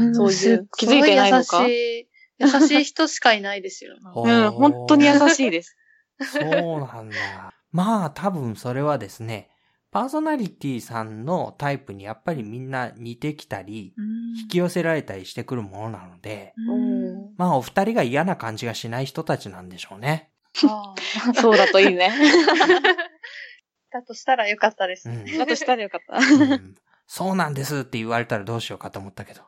[0.10, 1.68] んそういうすっご気づいてないのか？
[1.68, 2.08] 優しい、
[2.40, 3.96] 優しい人しかいないですよ。
[4.14, 5.76] ほうん、本当に優しいです。
[6.20, 6.42] そう
[6.80, 7.54] なんだ。
[7.72, 9.50] まあ多分それはですね、
[9.92, 13.94] パーソナリティさんのタイプにやっぱりみんな似てきたり、
[14.40, 20.32] 引き寄せられたりしてくるものなので、うんまあお二人が嫌な感じがしない人たちなんでしょうね。
[20.64, 22.12] あー そうだといいね。
[23.92, 25.10] だとしたらよかったです。
[25.10, 26.18] うんだとしたらよかった。
[26.18, 26.76] うん
[27.08, 29.42] そうなんですって言われたらどうしようかと思ったけど。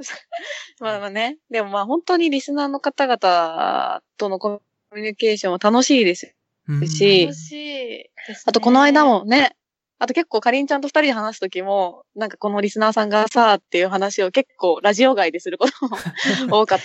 [0.80, 1.38] まあまあね。
[1.50, 4.62] でもまあ本当にリスナーの方々とのコ
[4.94, 6.34] ミュニケーションは楽しいです。
[6.68, 8.44] うんし楽しいですね。
[8.46, 9.56] あとこの間もね、
[9.98, 15.72] あと結構かりんちゃんと二人で話すときも、なんかこのリスナーさんがさ、っていう話を結構ラジオ外ですること
[16.46, 16.78] も 多かっ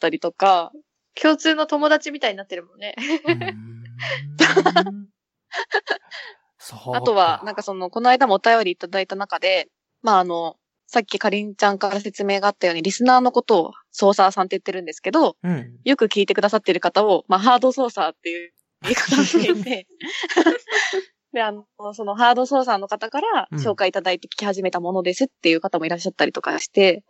[0.00, 0.72] たりとか、
[1.14, 2.94] 共通の友達みたいになってるもんね。
[5.48, 6.28] う ん
[6.58, 9.68] そうあとは、なんかその、この間もお便りいただいた中で、
[10.02, 15.78] まああの、さっきかりんちゃんから説明があったように、リスナーのことをソーサーさんって言ってるんですけど、うん。
[15.84, 19.86] よく聞いてくださってる方を、まあハードソーサーっていう言い方をしていて、
[21.32, 27.04] で、あの、そのハードソーサーの方からうん紹介いただいて聞き始めたものですっていう方もいらっしゃったりとかして。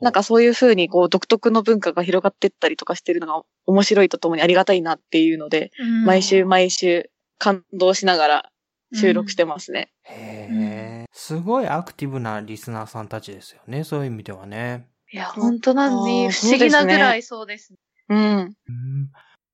[0.00, 5.70] なんかそういう風にこう独特の文化が広がってったりとかしてるのが面白いとともにありがたいなっていうので、
[6.04, 8.50] 毎週毎週感動しながら
[8.94, 9.90] 収録してますね。
[10.02, 11.04] へえ。
[11.12, 13.84] すごいアクティブなリスナーさんたちですよね。
[13.84, 14.88] そういう意味ではね。
[15.12, 17.78] いや、本当なのにあー不思議なぐらいそうですね。
[18.08, 18.18] うん。
[18.18, 18.54] うん。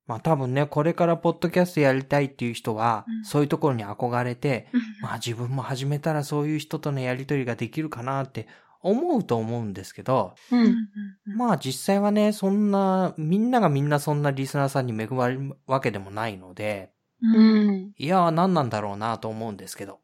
[0.07, 4.69] まあ多分ね、これからポッドキャストやりたいっていう人は、うんそういうところに憧れて、
[5.03, 8.49] まあ自分も始めたらそういう人とのやりとりができるかなって
[8.81, 10.61] 思うと思うんですけど、うん。
[10.61, 16.91] うんまあ実際はね、そんな、みんながみんなそんなリスナーさんに恵まれるわけでもないので、
[17.23, 17.93] うんうん。
[17.97, 20.01] いやー何なんだろうなと思うんですけど。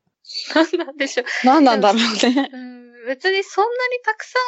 [0.55, 1.27] 何なんでしょう。
[1.45, 2.51] 何なんだろうね。
[2.53, 4.39] うん別にそんなにたくさ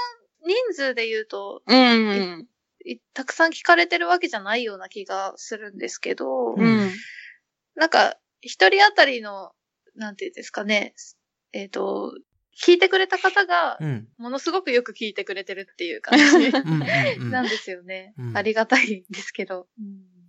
[0.44, 2.46] ん、人数で言うと、うん。
[2.84, 6.90] いたくさん聞かれてるわけじゃないような気がするんですけど、うんうん。
[7.76, 9.52] なんか、一人当たりの、
[9.94, 10.94] なんていうんですかね、
[11.52, 12.12] えっ、と、
[12.60, 14.08] 聞いてくれた方がう、ん。
[14.18, 16.82] ものすごくよく聞いてくれてるっていう感じうんうん
[17.22, 18.14] うんなんですよね。
[18.18, 19.68] うんありがたいんですけど。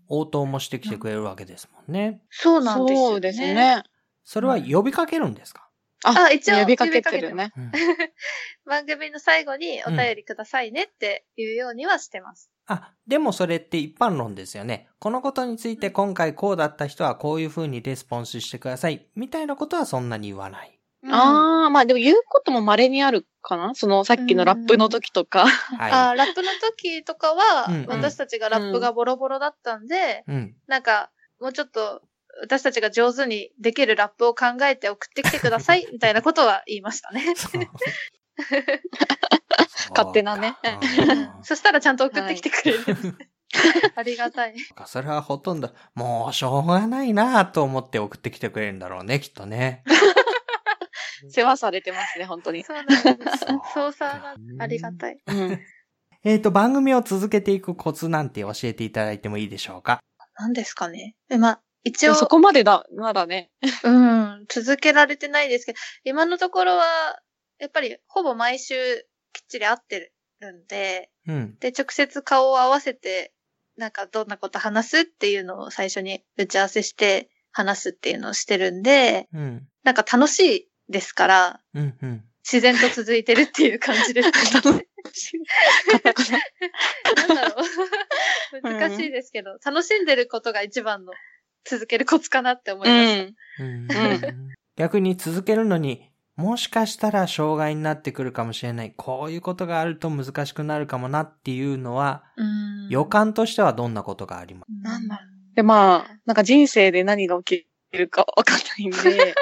[0.10, 2.22] 応答もしてきてくれるわけですもんね。
[2.30, 3.10] そうなんですよ、ね。
[3.12, 3.40] そうです。
[3.40, 3.84] ね。
[4.26, 5.70] それは呼びかけるんですか、
[6.04, 7.52] あ一応呼びかけてるね。
[7.58, 7.72] うん
[8.66, 12.52] 番組の最後にお便りくださいねっていうようにはしてます。
[12.68, 14.90] あ、でもそれって一般論ですよね。
[15.00, 19.08] このことについて今回こうだった人はこういう風にレスポンスしてください。
[19.16, 20.79] みたいなことはそんなに言わない。
[21.08, 23.74] ああ、まあでも言うことも稀にあるかな？
[23.74, 25.48] そのさっきのラップの時とか。
[25.48, 30.32] はあラップの時とかは、うんうん私たちがラップがボロボロだったんで、い。
[30.32, 30.56] うん。
[30.68, 32.02] なんか、もうちょっと、
[32.42, 37.34] 私たちが上手にできるラップを考えて送ってきてください、みたいなことは言いましたね。
[39.90, 40.56] 勝手なね
[41.44, 43.14] そしたらちゃんと送ってきてくれるんです。
[43.96, 44.56] ありがたい。
[44.86, 49.84] それはほとんど、もうしょうがないなと思って送ってきてくれるんだろうね、きっとね。
[51.28, 52.64] 世話されてますね、本当に。
[52.64, 53.02] そうなんです。
[53.04, 53.18] そう
[53.74, 55.18] 操作がありがたい。
[55.28, 55.60] うん。
[56.24, 60.00] えっ、と、番組を続けていくコツなんて教えていただいてもいいでしょうか？
[60.38, 61.16] 何ですかね。
[61.30, 63.52] えまあ、一応、そこまでだ、まだね。
[63.84, 66.86] うん、続けられてないですけど、今のところは、
[67.58, 68.76] やっぱりほぼ毎週
[69.34, 71.58] きっちり会ってるんで、うん。
[71.60, 73.34] で、直接顔を合わせて、
[73.78, 79.68] なんかどんなこと話すっていうのを最初に打ち合わせして話すっていうのをしてるんで、うん。
[79.84, 81.98] なんか楽しいですから、うん。
[82.02, 82.24] うん。
[82.44, 84.34] 自然と続いてるっていう感じです、ね。
[87.16, 88.62] なんだろう。
[88.62, 91.14] 難しいですけど、楽しんでることが一番の
[91.66, 93.64] 続けるコツかなって思いました。
[93.64, 93.68] ん。
[93.68, 93.88] うん
[94.76, 98.94] 逆に続けるのに、もしかしたら障害になってくるかもしれない。
[98.96, 104.72] こういうことがあると難しくなるかもなっていうのは、うん予感としてはどんなことがあります？
[104.82, 105.22] なんだろ
[105.54, 109.36] で、まあ、なんか人生で何が起きるかわかんないんで、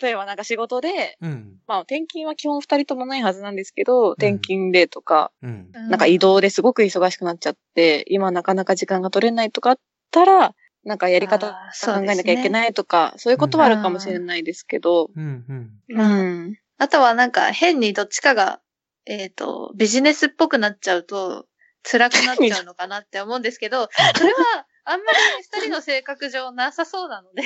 [0.00, 1.56] 例えばなんか仕事で、うん。
[1.66, 5.70] まあ転勤は基本二人ともないはずなんですけど、転勤でとか、うん。
[5.74, 9.78] うなんか移動ですごく忙しくなっちゃって、今なかなか時間が取れないとかあっ
[10.10, 11.52] たら、なんかやり方
[11.84, 16.58] 考えなきゃいけないとか、そういうことはあるかもしれないですけど、うん。
[16.78, 18.60] あとはなんか変にどっちかが、
[19.04, 21.46] えっ、と、ビジネスっぽくなっちゃうと
[21.82, 25.18] 辛くなっちゃうのかなって思うんですけど、それはあんまり
[25.60, 27.42] 二人の性格上なさそうなので、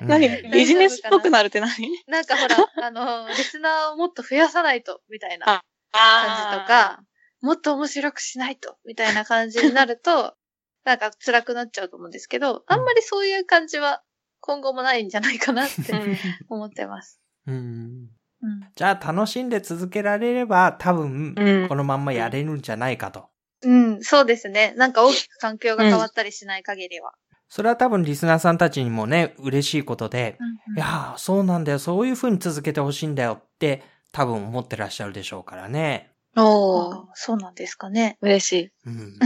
[0.00, 0.26] うん何？
[0.26, 1.70] うんビジネスっぽくなるって何？
[2.06, 2.56] なんかほら、
[2.86, 5.62] あの、リスナーをもっと増やさないと、みたいなあ
[5.92, 7.00] 感じとか、
[7.42, 10.34] もっと面白くしないと、みたいな感じになると、
[10.84, 14.02] なんか辛くなっちゃうと思うんですけど、あんまりそういう感じは
[14.40, 16.16] 今後もないんじゃないかなってうん
[16.48, 17.20] 思ってます。
[17.46, 18.08] うん。
[18.42, 18.70] うん。
[18.74, 23.28] じゃあ楽しんで続けられれば多分うんこのまんまやれるんじゃないかと。
[23.62, 24.72] うん、そうですね。
[24.76, 27.12] なんか大きく環境が変わったりしない限りは。
[27.48, 33.82] それは多分リスナーさんたちにもね、嬉しいことで、うんうんいやー、そうなんだよ、そういう風に続けてほしいんだよって
[34.12, 36.12] 多分思ってらっしゃるでしょうからね。
[36.36, 38.18] おーそうなんですかね。
[38.20, 38.70] 嬉しい。
[38.86, 39.18] うん。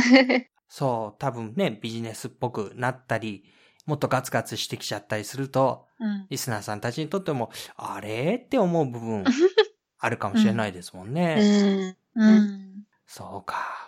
[0.69, 3.45] そう、多分ね、ビジネスっぽくなったり、
[3.85, 6.27] もっとガツガツしてきちゃったりすると、うん。
[6.31, 8.41] リスナーさんたちにとっても、あれ？
[8.43, 9.25] って思う部分
[10.01, 11.97] あるかもしれないですもんね。
[12.17, 12.23] うん。
[12.23, 12.85] うん。
[13.07, 13.84] そうか。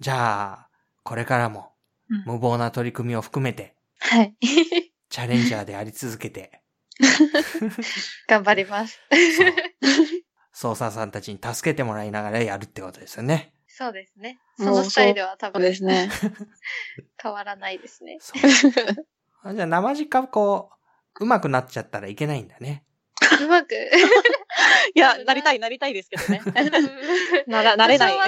[0.00, 0.68] じゃあ、
[1.02, 1.72] これからも
[2.08, 4.34] うん無謀な取り組みを含めて、はい。
[5.10, 6.62] チャレンジャーであり続けて、
[8.26, 8.98] 頑張ります。
[10.54, 13.52] そう操作さんたちに助けてもらいながらやるってことですよね。
[13.68, 14.40] そうですね。
[14.58, 16.10] もそうのスタイルは多分ですね。
[17.22, 18.18] 変わらないですね。
[18.20, 18.40] そう。
[19.42, 20.70] あじゃあ生実家こ
[21.18, 22.84] う、上手くなっちゃったらいけないんだね。
[23.42, 23.74] うまく？
[24.94, 26.42] いや、なりたい、なりたいですけどね。
[27.46, 28.18] なら、なれない。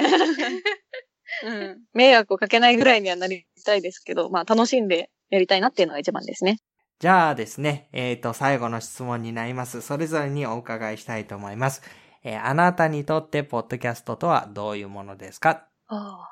[1.43, 1.81] うん。
[1.93, 6.59] 迷惑をかけないぐらいにはなりたいですけど、まあ楽しんでやりたいなっていうのが一番ですね。
[6.99, 9.81] じゃあですね、えっ、と、最後の質問になります。
[9.81, 11.81] それぞれにお伺いしたいと思います。
[12.23, 15.67] えーあなたにとって、ポッドキャストとはどういうものですか？
[15.87, 16.29] あ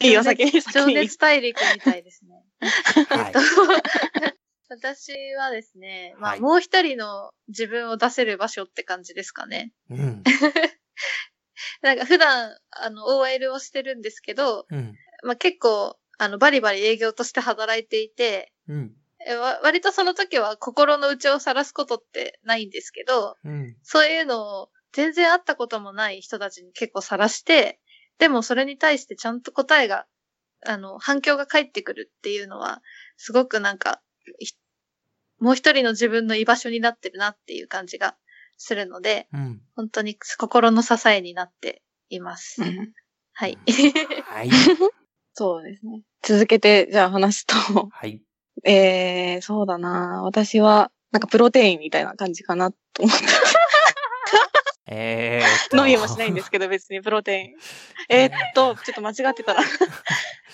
[0.00, 0.94] いいよ、先に、先情に。
[0.94, 2.44] 熱大陸みたいですね。
[3.08, 3.32] はい。
[4.68, 9.72] 私はですね、まあ、はいもう一人の自分を出せる場所って感じですかね。
[9.90, 10.22] うん。
[11.82, 14.94] なんか普段、あの、OL をしてるんですけど、うん。
[15.22, 18.94] まあ、結構、あの、バリバリ営業として働いていて、うん。
[19.26, 23.76] えわ割とその時は心の内を晒すことってないんですけど、うん。
[23.82, 27.80] そういうのを全然会ったこともない人たちに結構晒して、
[28.18, 30.06] でもそれに対してちゃんと答えが、
[30.66, 32.80] あの、反響が返ってくるっていうのは、
[33.16, 34.00] すごくなんか、
[34.38, 34.46] い
[35.38, 38.16] もう一人の自分の居場所になってるなっていう感じが
[38.58, 39.62] するので、うん。
[39.74, 42.62] 本当に心の支えになっています。
[42.62, 42.92] うん
[43.40, 43.56] はい。
[44.24, 44.50] はい。
[45.32, 46.02] そうですね。
[46.22, 47.54] 続けて、じゃあ話すと、
[47.88, 48.20] はい。
[48.64, 53.24] えー、そうだな私は、なんかプロテインみたいな感じかなと思って。
[54.90, 55.78] えー。
[55.78, 57.56] 飲みもしないんですけど、別にプロテイン。
[58.10, 59.62] えーっと、ちょっと間違ってたら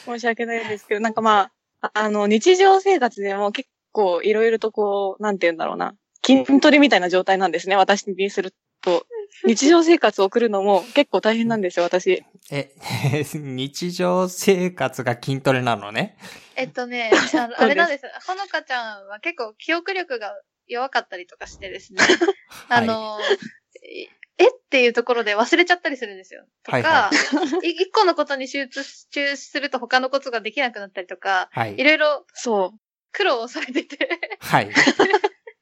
[0.05, 1.51] 申し訳ないんですけど、なんかま
[1.81, 5.95] あ、ああの、日常生活でも結構いろいろとこう、なんて言うんだろうな。
[6.27, 9.07] 筋トレみたいな状態なんですね、私にすると。
[9.45, 12.25] 日常生活を送るのも結構大変なんですよ、私。
[12.51, 12.73] え、
[13.35, 16.17] 日常生活が筋トレなのね？
[16.57, 18.05] えっとね、 あのあれなんです。
[18.27, 20.35] ほのかちゃんは結構記憶力が
[20.67, 22.01] 弱かったりとかしてですね。
[22.69, 23.19] あの、
[23.83, 24.09] え
[24.39, 26.45] えっていうところで忘れちゃったりするんですよ。
[26.63, 27.11] とか、はいは
[27.63, 31.83] い一個のことに集中すると他のことができなくなったりとか、はいい。
[31.83, 32.79] ろいろそう。
[33.13, 34.09] 苦労をされてて、
[34.41, 34.71] はい。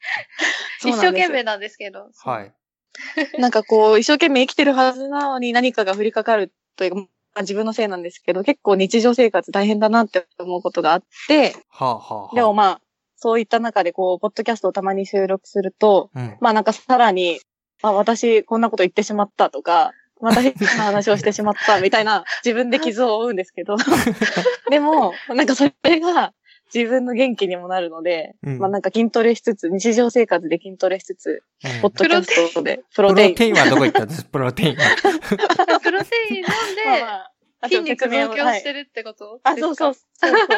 [0.85, 2.09] 一生懸命なんですけど。
[2.25, 2.53] はい。
[3.39, 12.81] なんかこう、一生懸命生きてるはずなのに何かが降りかかるというか、まあ自分のせいなんですけど、結構日常生活大変だなって思うことがあって、はあ、はあはあ、でもまあ、
[13.17, 16.37] そういった中でこう、ポッドキャストをたまに収録すると、うん。
[16.41, 17.41] まあなんかさらに、
[17.83, 23.77] あ、私こんなこと言ってしまったとか、また変な話をしてしまったみたいな自分で傷を負うんですけど、
[24.71, 26.33] でも、なんかそれが
[26.75, 33.35] 自分の元気にもなるので、うんまあなんか筋トレしつつ、日常生活で筋トレしつつ、うんポッドキャストでププロロテイン。
[33.35, 34.05] テインはどこ行った？
[34.05, 34.83] んですプロテインは。
[35.83, 36.47] プロテイン飲ん
[36.87, 37.15] まあで、ま
[37.61, 39.41] あ筋肉増強はいしてるってこと？
[39.45, 39.95] あ、そうそう。
[39.95, 40.49] そうそう。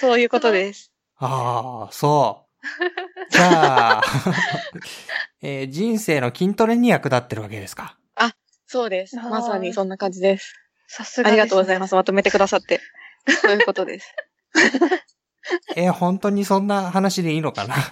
[0.00, 0.92] そういうことです。
[1.16, 3.30] ああ、そう。
[3.30, 4.02] じゃあ、
[5.42, 7.96] えー人生の筋トレに役立ってるわけですか？
[8.70, 9.16] そうです。
[9.16, 10.54] まさにそんな感じです。
[10.88, 11.94] さすがありがとうございまます。
[11.94, 12.80] まとめてくださって。
[13.42, 14.14] そういうことです。
[15.76, 17.74] えー本当にそんな話でいいのかな？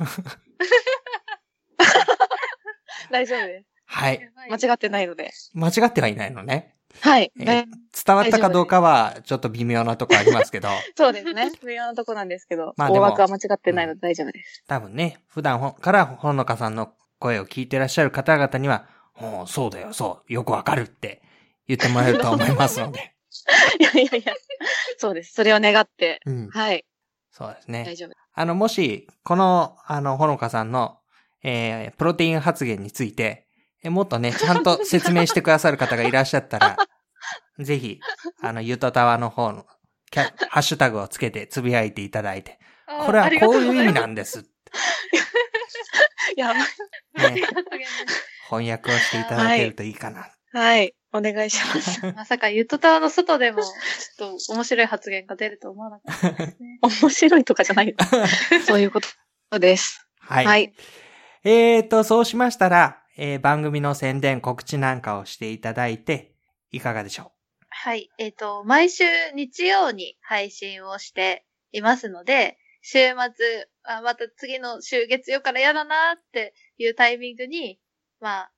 [3.11, 3.66] 大丈夫です。
[3.86, 4.30] はい。
[4.50, 5.30] 間違ってないので。
[5.54, 6.74] 間違ってはいないのね。
[7.00, 7.32] はい。
[7.38, 7.66] えー
[8.04, 11.50] 大伝わったかどうかは、ちょっと微妙なとこありますけど、 そうですね。
[11.62, 14.62] 微妙なとこなんですけど、まあ大枠は間違ってないので大丈夫です。
[14.68, 18.86] 多分ね、普段からほのかさんの声を聞いてらっしゃる方々には、
[19.18, 21.22] おうそうだよ、そう、よくわかるって
[21.66, 23.14] 言ってもらえると思いますので。
[23.80, 24.34] いやいやいや。
[24.98, 25.32] そうです。
[25.32, 26.20] それを願って。
[26.26, 26.48] うん。
[26.50, 26.84] はい。
[27.37, 27.84] そうですね。
[27.84, 28.12] 大丈夫。
[28.32, 30.97] あの、もし、この、あの、ほのかさんの、
[31.43, 33.47] えー、プロテイン発言について、
[33.84, 36.78] えもっとね、ちゃんと説明してくださる方がいらっしゃったら、
[37.61, 38.01] ぜひ、
[38.41, 39.66] あの、ゆとたわの方の、
[40.11, 42.59] キャハッシュタグをつけてつぶやいていただいて、
[43.05, 44.39] これはこういう意味なんです。
[44.43, 44.47] ね、
[46.37, 50.30] いや、ありがとうございます翻訳をしていただけるといいかな。
[50.53, 50.95] はい。
[51.16, 52.00] お願いします。
[52.14, 56.78] まさかゆとたわの外でも、ちょっと面白い発言が出ると思わなかったですね。
[57.02, 57.94] 面白いとかじゃない。
[58.66, 59.00] そういうこ
[59.50, 60.06] とです。
[60.18, 60.44] はい。
[60.46, 60.74] はい。
[61.44, 66.34] えーと、そうしましたら、えー番組の宣伝、告知なんかをしていただいて、
[66.70, 67.32] いかがでしょ
[67.68, 68.10] はい。
[68.18, 69.04] えっ、と、毎週
[69.34, 77.80] 日曜に配信をしていますので、週末、あまた次の週月曜から嫌だなっていうタイミングに、
[78.20, 78.52] まあ、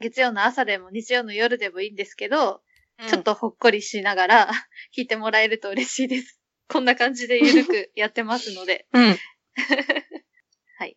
[0.00, 2.62] 月曜の朝でも日曜の夜でもいいんですけど、
[3.06, 4.50] ちょっとほっこりしながら
[4.96, 6.38] 聞いてもらえると嬉しいです。
[6.68, 8.86] こんな感じでゆるく やってますので。
[8.92, 9.18] うん。
[10.78, 10.96] はい。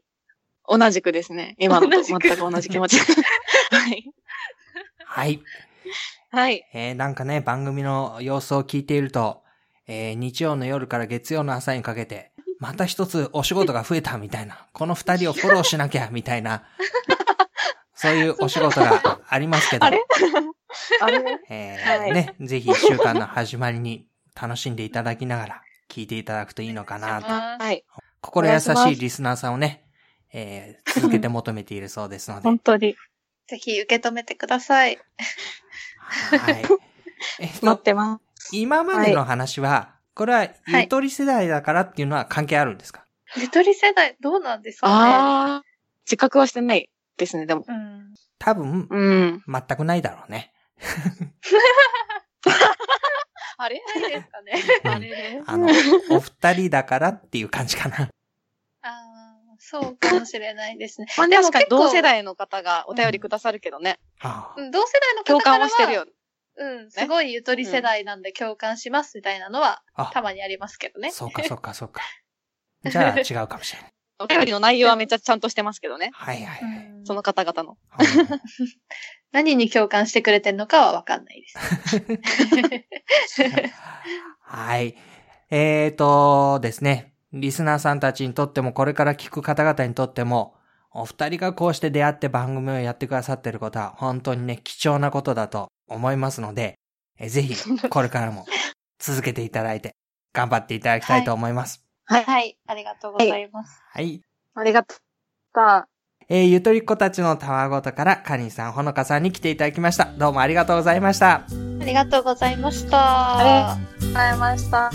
[0.67, 1.55] 同じくですね。
[1.59, 2.97] 今のと全く同じ気持ち。
[2.97, 4.05] はい。
[4.07, 4.13] う
[5.05, 5.43] はい。
[6.31, 6.67] はい。
[6.73, 9.43] えーなんかね、番組の様子を聞いていると、
[9.87, 16.63] えー日曜の夜から月曜の朝にかけて、また一つお仕事が増えたみたいな、この二人をフォローしなきゃみたいな、
[18.03, 20.03] そういうお仕事がありますけど、あれ？
[21.01, 21.39] あれ？
[21.49, 24.05] えーはいね、ぜひ一週間の始まりに
[24.39, 27.27] 楽しんでいただきながら聞いていただくといいのかなと。
[27.27, 27.85] はい。
[28.19, 29.85] 心優しいリスナーさんをね、
[30.33, 32.43] えー続けて求めているそうですので。
[32.43, 32.97] 本当に。
[33.47, 34.99] ぜひ受け止めてください。
[36.05, 36.63] はい。
[37.39, 38.49] えっ待とっ、てます。
[38.51, 43.05] 今までの話は、これはゆとり世代だからっていうのは関係あるんですか、
[43.37, 45.63] ゆとり世代どうなんですかねああ。
[46.05, 47.63] 自覚はしてないですね、でも。
[47.67, 48.13] うん。
[48.39, 49.43] 多分、うん。
[49.47, 50.53] 全くないだろうね。
[53.57, 53.81] あれ？
[54.01, 54.53] ないですかね。
[54.83, 55.43] うんあれね。
[55.45, 55.67] あの、
[56.11, 58.09] お二人だからっていう感じかな。
[58.81, 61.07] ああ、そうかもしれないですね。
[61.17, 63.99] まあ、でも確かに結構同世代の方がお便りくださるけどね。
[64.55, 66.05] うん同世代の方共からは感はしてるよ。
[66.55, 71.09] うん、すごいゆとり世代なんで共感しますみたいなのは、あたまにありますけどね。
[71.11, 72.03] そうか、そうか、そうか。
[72.85, 73.93] じゃあ違うかもしれない。
[74.19, 76.11] お便りの内容はめっちゃちゃんとしてますけどね。
[76.15, 76.87] はいはいはい。
[76.87, 77.77] うんその方々の。
[77.99, 78.41] うん
[79.33, 81.57] 何に共感してくれてるのかはわかんないです。
[84.41, 84.95] はい。
[85.49, 90.55] えーとですね、リスナーさんたちにとっても、これから聞く方々にとっても、
[90.91, 96.75] お二人がこうして出会って番組をやってくださっていることは、本当にね、貴重なことだと思いますので、
[97.19, 97.55] えぜひ、
[97.89, 98.45] これからも
[98.99, 99.95] 続けていただいて、
[100.31, 101.79] 頑張っていただきたいと思います。
[101.79, 101.92] はい、
[102.67, 103.81] ありがとうございます。
[103.91, 104.21] はい。
[104.55, 104.97] ありがとう。
[105.53, 105.87] さ
[106.29, 110.05] えーゆとりっ子たちのたわごとから、かりんさん、ほのかさんに来ていただきました。
[110.17, 111.43] どうもありがとうございました。
[111.81, 113.37] ありがとうございました。
[113.37, 114.91] ありございました。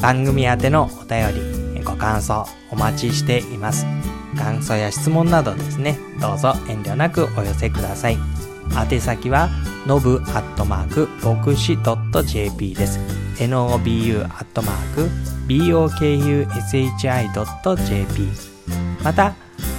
[0.00, 3.84] 番組宛てのお便り、ご感想お待ちしています。
[4.38, 8.49] 感想や質問などですね、どうぞ遠慮なくお寄せください。
[8.74, 9.48] 宛先は、
[9.86, 12.98] のぶアットマーク、牧師 .jp です。
[13.38, 15.08] nobu アットマーク、
[15.48, 17.34] bokushi.jp
[19.02, 19.34] また、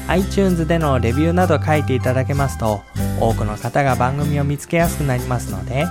[0.08, 2.82] iTunes でのレビューなど書いていただけますと、
[3.20, 5.86] 多くの方が番組を見つけやすくなりますので、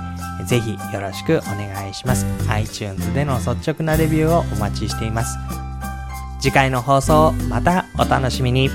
[0.47, 2.27] ぜひよろしくお願いします。
[2.49, 5.39] iTunes での率直なレビューをお待ちしています。
[6.41, 8.71] 次回の放送、またお楽しみに。